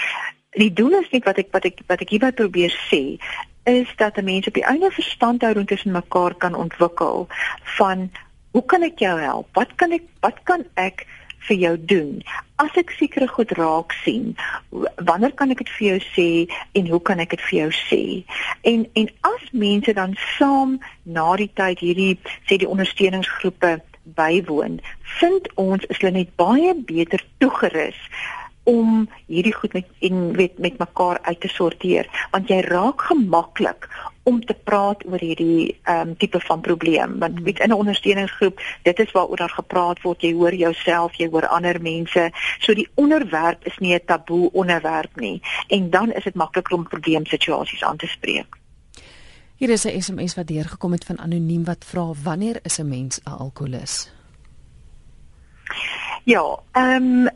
Die 0.58 0.72
doel 0.72 1.00
is 1.00 1.10
nie 1.12 1.22
wat 1.24 1.38
ek 1.42 1.52
wat 1.54 1.66
ek 1.70 1.82
wat 1.86 2.02
ek 2.02 2.14
hierby 2.14 2.32
probeer 2.34 2.74
sê 2.90 3.02
is 3.70 3.88
dat 3.96 4.20
mense 4.20 4.50
op 4.50 4.58
die 4.58 4.66
einde 4.68 4.90
verstandhouding 4.92 5.66
tussen 5.66 5.94
mekaar 5.94 6.34
kan 6.34 6.54
ontwikkel 6.54 7.28
van 7.78 8.10
hoe 8.52 8.64
kan 8.70 8.82
ek 8.86 9.00
jou 9.02 9.14
help? 9.20 9.48
Wat 9.56 9.72
kan 9.80 9.94
ek 9.96 10.04
wat 10.22 10.42
kan 10.44 10.66
ek 10.78 11.06
vir 11.48 11.56
jou 11.56 11.74
doen? 11.92 12.10
As 12.62 12.76
ek 12.80 12.94
sekere 12.98 13.28
goed 13.28 13.52
raak 13.58 13.94
sien, 14.04 14.34
wanneer 15.08 15.34
kan 15.38 15.50
ek 15.54 15.64
dit 15.64 15.72
vir 15.78 15.86
jou 15.88 15.98
sê 16.10 16.28
en 16.78 16.92
hoe 16.92 17.00
kan 17.02 17.22
ek 17.24 17.34
dit 17.36 17.42
vir 17.48 17.58
jou 17.58 17.70
sê? 17.80 18.02
En 18.70 18.86
en 19.00 19.10
as 19.32 19.48
mense 19.52 19.96
dan 19.96 20.14
saam 20.36 20.78
na 21.04 21.26
die 21.40 21.50
tyd 21.58 21.82
hierdie 21.84 22.14
sê 22.48 22.60
die 22.60 22.70
ondersteuningsgroepe 22.70 23.76
bywoon, 24.16 24.80
vind 25.18 25.48
ons 25.60 25.84
is 25.88 26.00
hulle 26.00 26.18
net 26.20 26.32
baie 26.40 26.74
beter 26.86 27.22
toegerus 27.40 28.00
om 28.64 29.04
hierdie 29.28 29.54
goed 29.54 29.72
met 29.76 29.88
en 30.08 30.32
weet 30.36 30.58
met 30.58 30.78
mekaar 30.80 31.18
uit 31.22 31.40
te 31.40 31.48
sorteer 31.52 32.08
want 32.32 32.48
jy 32.48 32.62
raak 32.64 33.04
gemaklik 33.10 33.88
om 34.24 34.40
te 34.44 34.54
praat 34.54 35.04
oor 35.06 35.20
hierdie 35.20 35.76
ehm 35.82 36.08
um, 36.08 36.16
tipe 36.16 36.40
van 36.40 36.60
probleem. 36.60 37.18
Want 37.18 37.40
weet 37.40 37.60
in 37.60 37.68
'n 37.68 37.80
ondersteuningsgroep 37.82 38.60
dit 38.82 38.98
is 38.98 39.12
waaroor 39.12 39.36
daar 39.36 39.56
gepraat 39.56 40.02
word. 40.02 40.20
Jy 40.20 40.32
hoor 40.32 40.54
jouself 40.54 41.14
jy 41.14 41.28
hoor 41.30 41.46
ander 41.46 41.82
mense. 41.82 42.30
So 42.58 42.74
die 42.74 42.88
onderwerp 42.94 43.64
is 43.64 43.78
nie 43.78 43.94
'n 43.94 44.04
taboe 44.04 44.50
onderwerp 44.52 45.16
nie. 45.16 45.42
En 45.68 45.90
dan 45.90 46.12
is 46.12 46.24
dit 46.24 46.34
makliker 46.34 46.74
om 46.74 46.88
probleemsituasies 46.88 47.84
aan 47.84 47.96
te 47.96 48.06
spreek. 48.06 48.56
Hier 49.56 49.70
is 49.70 49.84
'n 49.84 50.00
SMS 50.00 50.34
wat 50.34 50.46
deurgekom 50.46 50.92
het 50.92 51.04
van 51.04 51.18
anoniem 51.18 51.64
wat 51.64 51.84
vra 51.84 52.12
wanneer 52.22 52.58
is 52.62 52.78
'n 52.78 52.88
mens 52.88 53.20
'n 53.24 53.30
alkolikus 53.30 54.12
Ja, 56.24 56.58
ehm 56.72 57.02
um, 57.02 57.28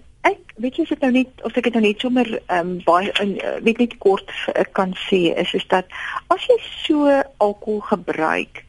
weet 0.59 0.77
jy 0.77 0.85
sit 0.85 1.01
nou 1.05 1.11
net 1.15 1.43
of 1.47 1.57
ek 1.57 1.69
dit 1.69 1.77
nou 1.79 1.85
net 1.87 2.01
sommer 2.05 2.29
ehm 2.39 2.59
um, 2.59 2.71
baie 2.87 3.13
in 3.25 3.37
uh, 3.39 3.57
weet 3.67 3.83
net 3.85 3.99
kort 3.99 4.31
uh, 4.55 4.65
kan 4.73 4.95
sê 5.09 5.21
is 5.45 5.55
is 5.55 5.67
dat 5.75 5.87
as 6.35 6.47
jy 6.51 6.59
so 6.67 7.19
alkohol 7.37 7.81
gebruik 7.93 8.65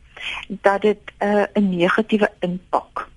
dat 0.65 0.81
dit 0.81 1.13
'n 1.19 1.25
uh, 1.25 1.45
'n 1.55 1.69
negatiewe 1.69 2.29
impak 2.39 3.09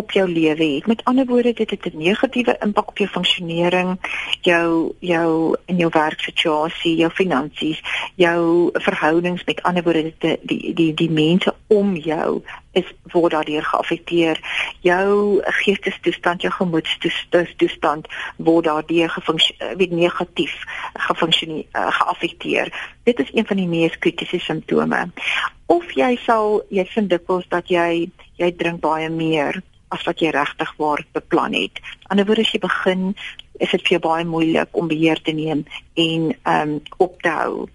op 0.00 0.10
jou 0.10 0.28
lewe 0.28 0.64
het. 0.64 0.86
Met 0.86 1.04
ander 1.04 1.26
woorde, 1.26 1.52
dit 1.52 1.70
het 1.70 1.84
'n 1.84 1.98
negatiewe 1.98 2.56
impak 2.60 2.88
op 2.88 2.98
jou 2.98 3.08
funksionering, 3.08 3.98
jou 4.40 4.92
jou 4.98 5.56
in 5.64 5.76
jou 5.76 5.90
werksituasie, 5.92 6.96
jou 6.96 7.10
finansies, 7.10 7.82
jou 8.14 8.70
verhoudings 8.72 9.44
met 9.44 9.62
ander 9.62 9.82
woorde 9.82 10.12
die 10.18 10.38
die 10.42 10.74
die, 10.74 10.94
die 10.94 11.10
mense 11.10 11.54
om 11.66 11.96
jou 11.96 12.42
is 12.72 12.86
word 13.12 13.32
daardeur 13.34 13.64
geaffekteer. 13.64 14.40
Jou 14.86 15.40
geestesstoestand, 15.62 16.42
jou 16.42 16.52
gemoedstoestand 16.54 18.08
word 18.36 18.64
daardeur 18.68 19.10
gefunksioneer 19.10 19.76
eh, 19.80 19.90
negatief 19.90 20.54
gefunksioneer 21.08 21.66
uh, 21.72 21.88
geaffekteer. 21.98 22.72
Dit 23.04 23.18
is 23.18 23.32
een 23.34 23.46
van 23.46 23.56
die 23.56 23.68
mees 23.68 23.98
kritiese 23.98 24.38
simptome. 24.38 25.08
Of 25.66 25.90
jy 25.98 26.14
sal 26.26 26.62
jy 26.70 26.86
vind 26.94 27.10
dikwels 27.10 27.48
dat 27.50 27.68
jy 27.70 28.10
jy 28.40 28.52
drink 28.56 28.80
baie 28.80 29.10
meer 29.10 29.60
as 29.90 30.06
wat 30.06 30.22
jy 30.22 30.30
regtig 30.34 30.70
waar 30.78 31.02
beplan 31.12 31.54
het. 31.56 31.80
Anderswoorde 32.08 32.46
as 32.46 32.52
jy 32.54 32.60
begin, 32.62 33.06
is 33.60 33.72
dit 33.74 33.82
vir 33.84 33.96
jou 33.96 34.02
baie 34.06 34.24
moeilik 34.24 34.78
om 34.78 34.88
beheer 34.88 35.20
te 35.22 35.34
neem 35.36 35.64
en 35.98 36.30
ehm 36.32 36.74
um, 36.76 36.80
op 37.02 37.18
te 37.22 37.32
hou. 37.34 37.68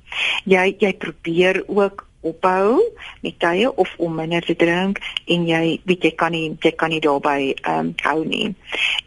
Jy 0.50 0.66
jy 0.82 0.94
probeer 1.02 1.64
ook 1.68 2.05
ophou 2.26 2.82
met 3.22 3.38
tye 3.40 3.70
of 3.70 3.94
om 3.98 4.16
minder 4.18 4.46
te 4.46 4.56
drink 4.58 5.02
en 5.32 5.46
jy 5.48 5.80
weet 5.86 6.10
jy 6.10 6.14
kan 6.20 6.34
nie 6.36 6.48
jy 6.62 6.74
kan 6.76 6.94
nie 6.94 7.02
daarbey 7.04 7.54
ehm 7.54 7.92
um, 7.92 7.94
hou 8.06 8.26
nie. 8.26 8.54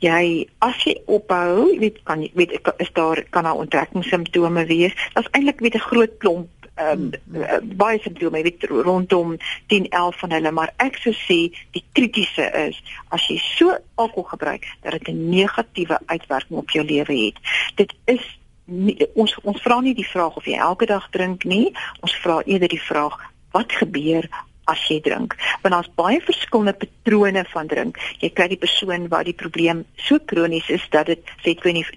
Jy 0.05 0.47
as 0.65 0.85
jy 0.87 0.95
ophou, 1.07 1.67
weet 1.83 2.03
kan 2.09 2.23
weet 2.35 2.59
is 2.79 2.93
daar 2.95 3.23
kan 3.35 3.49
daar 3.49 3.59
onttrekkingssimptome 3.65 4.65
wees. 4.71 4.95
Dit's 5.15 5.33
eintlik 5.33 5.61
weet 5.65 5.75
'n 5.75 5.89
groot 5.91 6.19
klomp 6.19 6.49
ehm 6.79 7.11
um, 7.35 7.77
baie 7.77 7.99
simptome 8.03 8.43
weet 8.43 8.65
rondom 8.71 9.37
10 9.67 9.89
11 9.89 10.19
van 10.19 10.35
hulle 10.37 10.51
maar 10.55 10.73
ek 10.77 10.99
sou 11.03 11.15
sê 11.21 11.39
die 11.75 11.85
kritiese 11.93 12.47
is 12.67 12.79
as 13.15 13.27
jy 13.31 13.39
so 13.43 13.75
alkohol 13.95 14.29
gebruik 14.35 14.67
dat 14.83 14.93
dit 14.99 15.09
'n 15.09 15.29
negatiewe 15.31 15.99
uitwerking 16.07 16.59
op 16.59 16.71
jou 16.71 16.85
lewe 16.85 17.17
het 17.25 17.39
dit 17.75 17.95
is 18.05 18.25
nie, 18.69 18.97
ons 19.15 19.35
ons 19.43 19.63
vra 19.65 19.81
nie 19.85 19.97
die 19.97 20.07
vraag 20.07 20.37
of 20.37 20.47
jy 20.49 20.59
elke 20.61 20.87
dag 20.87 21.09
drink 21.15 21.45
nie 21.49 21.73
ons 22.05 22.15
vra 22.23 22.41
eerder 22.45 22.71
die 22.71 22.83
vraag 22.83 23.17
wat 23.57 23.73
gebeur 23.73 24.29
as 24.69 24.81
jy 24.91 24.99
drink. 25.01 25.33
Want 25.63 25.73
daar's 25.75 25.89
baie 25.97 26.19
verskillende 26.21 26.75
patrone 26.77 27.45
van 27.49 27.71
drink. 27.71 27.97
Jy 28.21 28.29
kry 28.37 28.51
die 28.53 28.61
persoon 28.61 29.07
waar 29.09 29.25
die 29.25 29.37
probleem 29.37 29.85
so 29.97 30.21
kronies 30.21 30.69
is 30.69 30.85
dat 30.93 31.09
dit 31.09 31.33
sê 31.41 31.55
20 31.57 31.89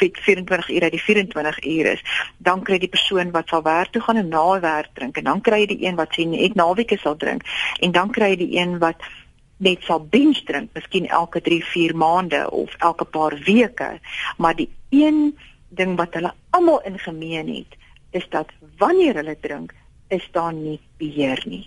24 0.00 0.72
ure 0.74 0.88
uit 0.88 0.96
die 0.96 1.04
24 1.04 1.60
ure 1.62 1.94
is. 1.94 2.02
Dan 2.42 2.64
kry 2.66 2.80
jy 2.80 2.88
die 2.88 2.96
persoon 2.96 3.30
wat 3.36 3.54
sal 3.54 3.62
werk 3.62 3.94
toe 3.94 4.02
gaan 4.02 4.18
en 4.18 4.32
na 4.34 4.44
werk 4.64 4.90
drink 4.98 5.22
en 5.22 5.30
dan 5.30 5.44
kry 5.44 5.62
jy 5.62 5.70
die 5.76 5.80
een 5.86 5.98
wat 6.00 6.18
sê 6.18 6.26
net 6.26 6.58
naweke 6.58 6.98
sal 6.98 7.16
drink 7.16 7.46
en 7.78 7.94
dan 7.94 8.10
kry 8.10 8.34
jy 8.34 8.40
die 8.42 8.52
een 8.58 8.78
wat 8.82 9.06
net 9.58 9.82
sal 9.82 9.98
binge 9.98 10.44
drink, 10.46 10.70
miskien 10.74 11.08
elke 11.10 11.40
3, 11.42 11.64
4 11.66 11.94
maande 11.98 12.44
of 12.54 12.74
elke 12.78 13.04
paar 13.04 13.34
weke, 13.42 13.96
maar 14.38 14.54
die 14.54 14.68
een 14.94 15.34
ding 15.68 15.96
wat 15.96 16.14
hulle 16.14 16.32
almal 16.50 16.80
in 16.88 16.98
gemeen 16.98 17.48
het, 17.54 17.76
is 18.10 18.28
dat 18.30 18.52
wanneer 18.78 19.14
hulle 19.20 19.36
drink, 19.40 19.74
is 20.08 20.28
daar 20.32 20.52
nie 20.52 20.80
beheer 20.96 21.42
nie. 21.46 21.66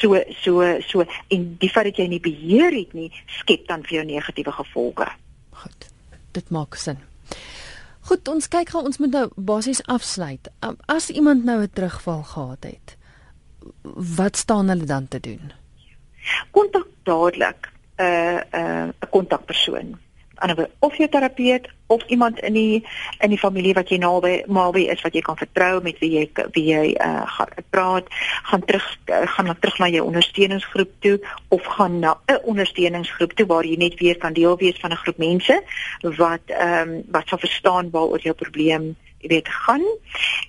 So 0.00 0.16
so 0.42 0.64
so 0.80 1.04
en 1.28 1.46
die 1.60 1.68
feit 1.68 1.90
dat 1.90 2.00
jy 2.00 2.08
nie 2.08 2.20
beheer 2.20 2.72
het 2.72 2.92
nie, 2.96 3.10
skep 3.40 3.66
dan 3.68 3.84
vir 3.84 4.00
jou 4.00 4.04
negatiewe 4.08 4.52
gevolge. 4.52 5.08
Goed. 5.62 5.88
Dit 6.32 6.50
maak 6.50 6.76
sin. 6.78 7.00
Goed, 8.08 8.28
ons 8.28 8.48
kyk 8.48 8.72
gou 8.72 8.82
ons 8.84 8.98
moet 8.98 9.12
nou 9.12 9.26
basies 9.36 9.82
afsluit. 9.92 10.48
Um, 10.64 10.78
as 10.88 11.10
iemand 11.10 11.44
nou 11.44 11.60
'n 11.62 11.70
terugval 11.72 12.22
gehad 12.22 12.64
het, 12.64 12.96
wat 14.18 14.36
staan 14.36 14.68
hulle 14.68 14.84
dan 14.84 15.08
te 15.08 15.20
doen? 15.20 15.52
Kontak 16.50 16.88
dadelik 17.04 17.68
'n 17.98 18.02
uh, 18.02 18.40
'n 18.52 18.56
uh, 18.56 18.88
'n 18.88 19.10
kontakpersoon 19.10 19.98
ander 20.40 20.68
of 20.80 20.96
jou 20.96 21.08
terapeut 21.08 21.68
of 21.86 22.02
iemand 22.06 22.40
in 22.40 22.52
die 22.52 22.86
in 23.18 23.32
die 23.32 23.38
familie 23.38 23.74
wat 23.74 23.90
jy 23.92 23.98
naby 24.02 24.32
naby 24.46 24.86
is 24.92 25.02
wat 25.04 25.14
jy 25.14 25.22
kan 25.26 25.38
vertrou 25.40 25.82
met 25.82 25.98
wie 26.02 26.10
jy 26.16 26.24
wie 26.56 26.66
jy 26.70 26.84
uh, 26.96 27.26
gaan 27.36 27.66
praat 27.74 28.08
gaan 28.50 28.64
terug 28.64 28.86
uh, 29.10 29.26
gaan 29.34 29.50
na 29.50 29.56
terug 29.60 29.78
na 29.78 29.90
jou 29.92 30.06
ondersteuningsgroep 30.06 30.92
toe 31.04 31.16
of 31.48 31.68
gaan 31.76 32.00
na 32.00 32.16
'n 32.26 32.40
ondersteuningsgroep 32.54 33.32
toe 33.32 33.46
waar 33.46 33.66
jy 33.66 33.76
net 33.76 33.98
weer 34.00 34.16
kan 34.16 34.32
deel 34.32 34.56
wees 34.56 34.80
van 34.80 34.92
'n 34.92 35.02
groep 35.04 35.18
mense 35.18 35.62
wat 36.02 36.44
ehm 36.46 36.88
um, 36.88 37.02
wat 37.10 37.28
sal 37.28 37.38
verstaan 37.38 37.90
waaroor 37.90 38.20
jou 38.20 38.34
probleem 38.34 38.96
jy 39.20 39.28
weet 39.28 39.48
gaan. 39.48 39.84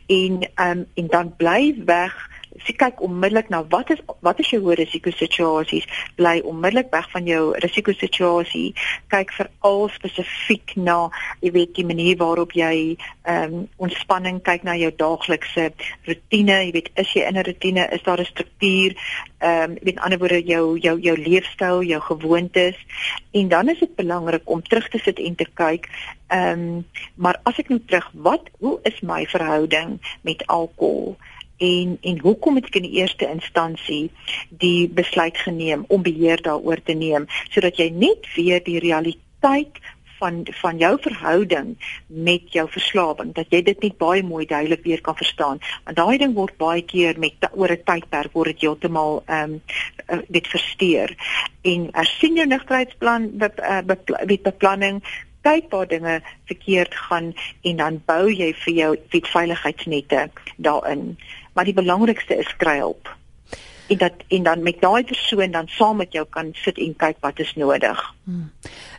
En 0.08 0.40
ehm 0.56 0.78
um, 0.78 0.88
en 0.94 1.08
dan 1.08 1.36
bly 1.36 1.76
weg 1.86 2.30
sy 2.66 2.74
kyk 2.78 3.02
onmiddellik 3.02 3.50
na 3.50 3.64
wat 3.72 3.90
is 3.96 4.02
wat 4.22 4.40
is 4.44 4.50
jou 4.54 4.62
hoë 4.66 4.78
risiko 4.82 5.12
situasies 5.16 5.88
bly 6.20 6.40
onmiddellik 6.52 6.92
weg 6.92 7.08
van 7.14 7.28
jou 7.28 7.44
risiko 7.64 7.96
situasie 7.96 8.74
kyk 9.14 9.34
veral 9.38 9.88
spesifiek 9.96 10.76
na 10.76 10.98
jy 11.42 11.54
weet 11.58 11.76
die 11.80 11.88
manier 11.88 12.20
waarop 12.20 12.56
jy 12.58 12.98
ehm 13.24 13.54
um, 13.54 13.68
ontspanning 13.78 14.42
kyk 14.44 14.64
na 14.68 14.76
jou 14.76 14.92
daaglikse 15.04 15.72
rotine 16.08 16.58
jy 16.66 16.72
weet 16.78 16.90
is 16.96 17.14
jy 17.16 17.28
in 17.28 17.38
'n 17.38 17.46
rotine 17.48 17.88
is 17.92 18.04
daar 18.04 18.20
'n 18.20 18.26
struktuur 18.26 18.96
ehm 19.42 19.72
um, 19.72 19.78
met 19.82 20.00
ander 20.00 20.20
woorde 20.20 20.44
jou 20.44 20.78
jou 20.80 21.00
jou 21.00 21.18
leefstyl 21.18 21.82
jou 21.84 22.02
gewoontes. 22.02 22.78
En 23.32 23.48
dan 23.48 23.70
is 23.70 23.80
dit 23.80 23.96
belangrik 23.96 24.42
om 24.50 24.62
terug 24.62 24.90
te 24.90 24.98
sit 24.98 25.20
en 25.20 25.36
te 25.36 25.48
kyk 25.54 25.90
ehm 26.28 26.60
um, 26.60 26.86
maar 27.16 27.40
as 27.44 27.58
ek 27.58 27.70
nou 27.70 27.82
terug 27.86 28.12
wat 28.14 28.50
hoe 28.60 28.80
is 28.84 29.02
my 29.02 29.26
verhouding 29.26 30.00
met 30.22 30.46
alkohol 30.48 31.18
en 31.62 31.98
en 32.02 32.20
hoekom 32.20 32.58
het 32.58 32.70
ek 32.72 32.80
in 32.82 32.88
die 32.90 33.00
eerste 33.00 33.30
instansie 33.30 34.10
die 34.50 34.90
besluit 34.90 35.38
geneem 35.38 35.86
om 35.88 36.04
beheer 36.06 36.42
daaroor 36.42 36.82
te 36.84 36.98
neem? 36.98 37.28
Sodat 37.54 37.78
jy 37.78 37.92
net 37.94 38.26
weer 38.36 38.64
die 38.66 38.80
realiteit 38.82 39.78
van 40.22 40.42
van 40.62 40.78
jou 40.78 40.98
verhouding 41.02 41.74
met 42.08 42.54
jou 42.54 42.68
verslawing 42.70 43.34
dat 43.38 43.54
jy 43.54 43.62
dit 43.70 43.82
net 43.86 43.98
baie 44.02 44.24
mooi 44.26 44.46
duidelik 44.46 44.84
weer 44.86 45.02
kan 45.02 45.18
verstaan. 45.18 45.62
Want 45.86 45.98
daai 45.98 46.18
ding 46.22 46.36
word 46.38 46.58
baie 46.62 46.84
keer 46.94 47.20
met 47.20 47.50
oor 47.54 47.74
'n 47.74 47.84
tydperk 47.86 48.34
word 48.38 48.54
dit 48.54 48.68
heeltemal 48.68 49.24
ehm 49.26 49.60
um, 50.08 50.22
dit 50.28 50.48
versteur. 50.48 51.16
En 51.62 51.90
as 51.94 52.18
senior 52.20 52.48
nigterheidsplan 52.48 53.32
met 53.38 54.44
beplanning 54.44 55.02
kyk 55.42 55.70
waar 55.74 55.88
dinge 55.88 56.22
verkeerd 56.46 56.96
gaan 56.96 57.34
en 57.62 57.76
dan 57.78 58.02
bou 58.06 58.30
jy 58.30 58.54
vir 58.54 58.74
jou 58.74 58.92
veiligheidsnette 59.10 60.30
daarin 60.58 61.18
maar 61.54 61.68
die 61.68 61.74
belangrikste 61.74 62.38
is 62.38 62.56
kry 62.58 62.78
hulp. 62.78 63.16
En 63.88 63.98
dat 63.98 64.14
en 64.28 64.44
dan 64.44 64.64
met 64.64 64.82
daai 64.82 65.04
persoon 65.04 65.52
dan 65.52 65.68
saam 65.68 65.98
met 65.98 66.14
jou 66.14 66.26
kan 66.30 66.50
sit 66.54 66.78
en 66.78 66.96
kyk 66.96 67.18
wat 67.20 67.40
is 67.40 67.56
nodig. 67.56 68.14
Hmm. 68.24 68.52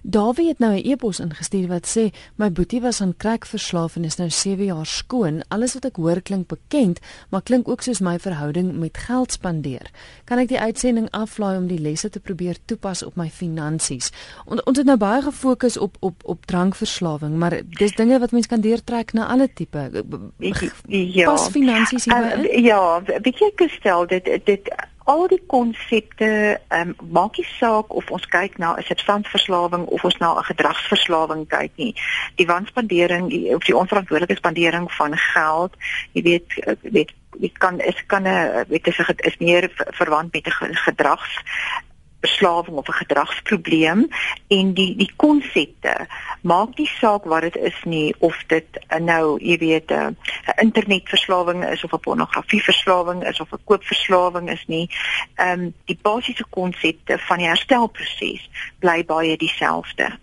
Dawie 0.04 0.48
het 0.48 0.58
nou 0.58 0.74
'n 0.74 0.82
e-pos 0.90 1.20
ingestuur 1.20 1.68
wat 1.68 1.86
sê 1.86 2.10
my 2.34 2.52
boetie 2.52 2.80
was 2.80 3.00
aan 3.00 3.16
crack 3.16 3.46
verslaaf 3.46 3.96
en 3.96 4.04
is 4.04 4.16
nou 4.16 4.30
7 4.30 4.64
jaar 4.64 4.86
skoon. 4.86 5.42
Alles 5.48 5.74
wat 5.74 5.84
ek 5.84 5.96
hoor 5.96 6.20
klink 6.22 6.46
bekend, 6.46 6.98
maar 7.28 7.42
klink 7.42 7.68
ook 7.68 7.82
soos 7.82 8.00
my 8.00 8.18
verhouding 8.18 8.78
met 8.78 8.98
geld 8.98 9.32
spandeer. 9.32 9.90
Kan 10.24 10.38
ek 10.38 10.48
die 10.48 10.60
uitsending 10.60 11.10
aflaai 11.10 11.56
om 11.56 11.66
die 11.66 11.78
lesse 11.78 12.08
te 12.08 12.20
probeer 12.20 12.56
toepas 12.64 13.02
op 13.02 13.16
my 13.16 13.28
finansies? 13.30 14.10
On, 14.44 14.66
ons 14.66 14.78
het 14.78 14.86
nou 14.86 14.96
baie 14.96 15.22
gefokus 15.22 15.76
op 15.76 15.96
op 16.00 16.22
op 16.24 16.46
drankverslawing, 16.46 17.36
maar 17.36 17.60
dis 17.68 17.94
dinge 17.94 18.18
wat 18.18 18.30
mens 18.30 18.46
kan 18.46 18.60
deurtrek 18.60 19.12
na 19.12 19.26
alle 19.26 19.52
tipe. 19.54 20.04
Ja. 20.86 21.30
Pas 21.30 21.48
finansies 21.48 22.04
hierbij? 22.04 22.38
Uh, 22.38 22.64
ja, 22.64 23.02
weet 23.02 23.38
jy 23.38 23.52
gestel 23.56 24.06
dit 24.06 24.24
dit 24.44 24.72
al 25.04 25.28
die 25.28 25.42
konsepte 25.46 26.60
ehm 26.68 26.88
um, 26.88 27.10
maak 27.10 27.36
nie 27.36 27.46
saak 27.58 27.94
of 27.94 28.10
ons 28.10 28.26
kyk 28.26 28.58
na 28.58 28.74
'n 28.76 28.82
substansverslawing 28.82 29.84
of 29.86 30.04
ons 30.04 30.18
na 30.18 30.34
'n 30.38 30.44
gedragsverslawing 30.50 31.46
kyk 31.46 31.72
nie. 31.76 31.94
Die 32.36 32.46
wanspandering 32.46 33.26
of 33.54 33.64
die 33.64 33.76
onverantwoordelike 33.76 34.36
spandering 34.36 34.92
van 34.92 35.16
geld, 35.16 35.76
jy 36.12 36.22
weet 36.22 36.78
weet 36.82 37.12
dit 37.38 37.58
kan 37.58 37.80
is 37.80 38.06
kan 38.06 38.22
'n 38.22 38.64
weet 38.68 38.86
is, 38.86 38.98
is 39.16 39.38
meer 39.38 39.70
verwant 39.74 40.32
met 40.32 40.46
'n 40.46 40.74
gedrags 40.74 41.40
verslawing 42.22 42.76
of 42.76 42.88
'n 42.88 43.00
gedragsprobleem 43.02 44.08
en 44.48 44.72
die 44.74 44.96
die 44.96 45.12
konsepte 45.16 46.06
maak 46.40 46.78
nie 46.78 46.90
saak 47.00 47.24
wat 47.24 47.42
dit 47.42 47.56
is 47.56 47.78
nie 47.84 48.14
of 48.18 48.36
dit 48.46 48.78
nou 48.98 49.38
jy 49.40 49.58
weet 49.58 49.90
'n 49.90 49.94
uh, 49.94 50.54
internetverslawing 50.56 51.64
is 51.64 51.84
of 51.84 51.92
'n 51.92 52.04
pornografieverslawing 52.06 53.26
is 53.26 53.40
of 53.40 53.52
'n 53.52 53.64
koopverslawing 53.64 54.50
is 54.50 54.64
nie. 54.66 54.86
Ehm 55.34 55.60
um, 55.60 55.74
die 55.84 55.98
basiese 56.02 56.44
konsepte 56.50 57.18
van 57.18 57.38
die 57.38 57.46
herstelproses 57.46 58.50
bly 58.78 59.04
baie 59.04 59.36
dieselfde. 59.36 60.18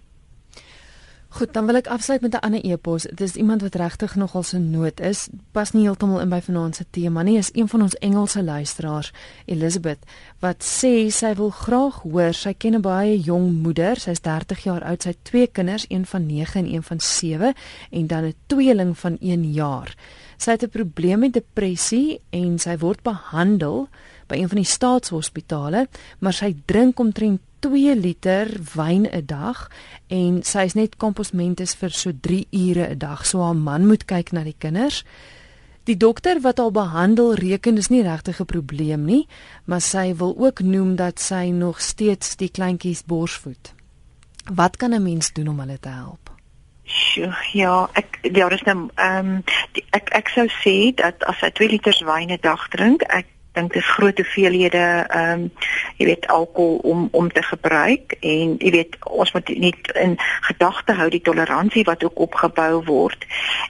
Goed, 1.29 1.51
dan 1.53 1.67
wil 1.69 1.77
ek 1.77 1.87
afsluit 1.93 2.21
met 2.21 2.33
'n 2.33 2.41
ander 2.41 2.65
e-pos. 2.65 3.03
Dit 3.03 3.21
is 3.21 3.35
iemand 3.35 3.61
wat 3.61 3.75
regtig 3.75 4.15
nogal 4.15 4.43
so 4.43 4.57
nood 4.57 4.99
is. 4.99 5.29
Pas 5.51 5.71
nie 5.71 5.83
heeltemal 5.83 6.19
in 6.19 6.29
by 6.29 6.41
vanaand 6.41 6.75
se 6.75 6.85
tema 6.89 7.21
nie. 7.21 7.37
Is 7.37 7.49
een 7.53 7.67
van 7.67 7.81
ons 7.81 7.95
Engelse 7.95 8.43
luisteraars, 8.43 9.11
Elizabeth, 9.45 9.99
wat 10.39 10.63
sê 10.63 11.09
sy 11.09 11.33
wil 11.35 11.49
graag 11.49 12.01
hoor. 12.01 12.33
Sy 12.33 12.53
ken 12.53 12.75
'n 12.75 12.81
baie 12.81 13.19
jong 13.19 13.61
moeder. 13.61 13.99
Sy's 13.99 14.21
30 14.21 14.63
jaar 14.63 14.83
oud. 14.83 15.01
Sy 15.01 15.09
het 15.09 15.23
twee 15.23 15.47
kinders, 15.47 15.85
een 15.87 16.05
van 16.05 16.25
9 16.25 16.65
en 16.65 16.73
een 16.73 16.83
van 16.83 16.99
7 16.99 17.53
en 17.91 18.07
dan 18.07 18.23
'n 18.23 18.33
tweeling 18.47 18.97
van 18.97 19.17
1 19.19 19.51
jaar. 19.51 19.95
Sy 20.37 20.51
het 20.51 20.63
'n 20.63 20.69
probleem 20.69 21.19
met 21.19 21.33
depressie 21.33 22.21
en 22.29 22.59
sy 22.59 22.77
word 22.77 23.03
behandel 23.03 23.87
by 24.27 24.35
een 24.35 24.47
van 24.47 24.57
die 24.57 24.65
staatshospitale, 24.65 25.87
maar 26.19 26.33
sy 26.33 26.55
drink 26.65 26.99
omtrent 26.99 27.41
2 27.59 27.95
liter 27.95 28.47
wyn 28.75 29.05
'n 29.05 29.25
dag 29.25 29.69
en 30.07 30.43
sy 30.43 30.63
is 30.65 30.73
net 30.73 30.97
komposmentes 30.97 31.75
vir 31.75 31.89
so 31.89 32.11
3 32.11 32.47
ure 32.51 32.87
'n 32.89 32.97
dag. 32.97 33.25
So 33.25 33.41
haar 33.41 33.55
man 33.55 33.87
moet 33.87 34.05
kyk 34.05 34.31
na 34.31 34.43
die 34.43 34.55
kinders. 34.57 35.03
Die 35.83 35.97
dokter 35.97 36.41
wat 36.41 36.57
haar 36.57 36.71
behandel 36.71 37.33
reken 37.33 37.75
dis 37.75 37.89
nie 37.89 38.03
regtig 38.03 38.39
'n 38.39 38.45
probleem 38.45 39.05
nie, 39.05 39.27
maar 39.65 39.81
sy 39.81 40.15
wil 40.15 40.35
ook 40.37 40.59
noem 40.59 40.95
dat 40.95 41.19
sy 41.19 41.49
nog 41.49 41.81
steeds 41.81 42.35
die 42.35 42.49
kleintjies 42.49 43.03
borsvoed. 43.05 43.73
Wat 44.53 44.77
kan 44.77 44.93
'n 44.93 45.03
mens 45.03 45.33
doen 45.33 45.47
om 45.47 45.59
hulle 45.59 45.79
te 45.79 45.89
help? 45.89 46.29
Sjoe, 46.83 47.33
ja, 47.53 47.89
ek 47.93 48.19
ja, 48.21 48.49
dis 48.49 48.61
nou 48.61 48.89
ehm 48.95 49.27
um, 49.27 49.43
ek 49.89 50.09
ek 50.09 50.29
sou 50.29 50.47
sê 50.47 50.93
dat 50.95 51.23
as 51.23 51.39
hy 51.39 51.49
2 51.49 51.69
liter 51.69 52.01
wyn 52.05 52.31
'n 52.31 52.37
dag 52.41 52.67
drink, 52.69 53.01
ek 53.01 53.25
dink 53.53 53.73
dis 53.73 53.85
groot 53.85 54.17
hoeveelhede 54.17 55.05
ehm 55.09 55.31
um, 55.31 55.51
jy 55.99 56.05
weet 56.07 56.27
alkohol 56.31 56.77
om 56.87 57.07
om 57.11 57.31
te 57.31 57.43
gebruik 57.43 58.15
en 58.19 58.55
jy 58.57 58.71
weet 58.71 58.95
ons 59.03 59.31
moet 59.35 59.49
nie 59.59 59.73
in 59.99 60.15
gedagte 60.47 60.95
hou 60.95 61.09
die 61.11 61.21
toleransie 61.21 61.83
wat 61.87 62.03
ook 62.07 62.19
opgebou 62.27 62.83
word 62.87 63.25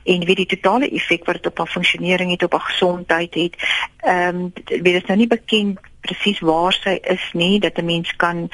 en 0.06 0.26
weet 0.30 0.44
die 0.44 0.52
totale 0.54 0.90
effek 0.90 1.26
wat 1.26 1.42
dit 1.42 1.50
op 1.50 1.58
haar 1.64 1.74
funksionering 1.74 2.32
het 2.32 2.46
op 2.46 2.58
haar 2.58 2.68
gesondheid 2.70 3.34
het. 3.34 3.58
Ehm 4.06 4.44
um, 4.46 4.52
weet 4.70 5.00
dit 5.00 5.08
nou 5.08 5.18
nie 5.18 5.28
bekend 5.28 5.80
presies 6.06 6.40
waar 6.40 6.74
sy 6.74 7.00
is 7.02 7.26
nie 7.34 7.60
dat 7.60 7.78
'n 7.78 7.86
mens 7.86 8.16
kan 8.16 8.50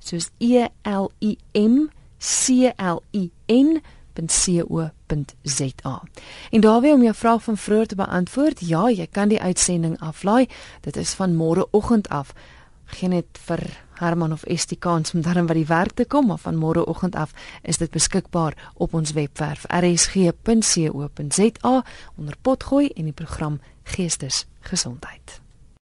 soos 0.00 0.30
e 0.40 0.68
l 0.84 1.10
i 1.20 1.38
m 1.54 1.88
c 2.18 2.72
l 2.76 3.02
i 3.12 3.30
n 3.48 3.80
.co.za. 4.26 6.02
En 6.50 6.60
daarby 6.60 6.90
om 6.90 7.02
jou 7.02 7.14
vraag 7.14 7.42
van 7.42 7.56
vroeër 7.56 7.86
te 7.86 7.94
beantwoord, 7.94 8.60
ja, 8.60 8.90
jy 8.90 9.06
kan 9.06 9.28
die 9.28 9.40
uitsending 9.40 10.00
aflaai. 10.00 10.48
Dit 10.80 10.96
is 10.96 11.14
van 11.14 11.36
môreoggend 11.36 12.08
af. 12.08 12.32
Geen 12.84 13.10
net 13.10 13.38
vir 13.46 13.62
Herman 13.98 14.32
of 14.32 14.44
Estie 14.44 14.78
kans 14.78 15.14
om 15.14 15.22
daarin 15.22 15.46
by 15.46 15.54
die 15.58 15.66
werk 15.66 15.92
te 15.98 16.04
kom, 16.04 16.26
maar 16.26 16.38
van 16.38 16.56
môreoggend 16.60 17.14
af 17.16 17.32
is 17.62 17.78
dit 17.78 17.90
beskikbaar 17.90 18.54
op 18.74 18.94
ons 18.94 19.12
webwerf 19.12 19.64
rsg.co.za 19.68 21.44
onder 22.16 22.36
potgooi 22.42 22.88
en 22.88 23.04
die 23.04 23.12
program 23.12 23.60
Geestesgesondheid. 23.82 25.47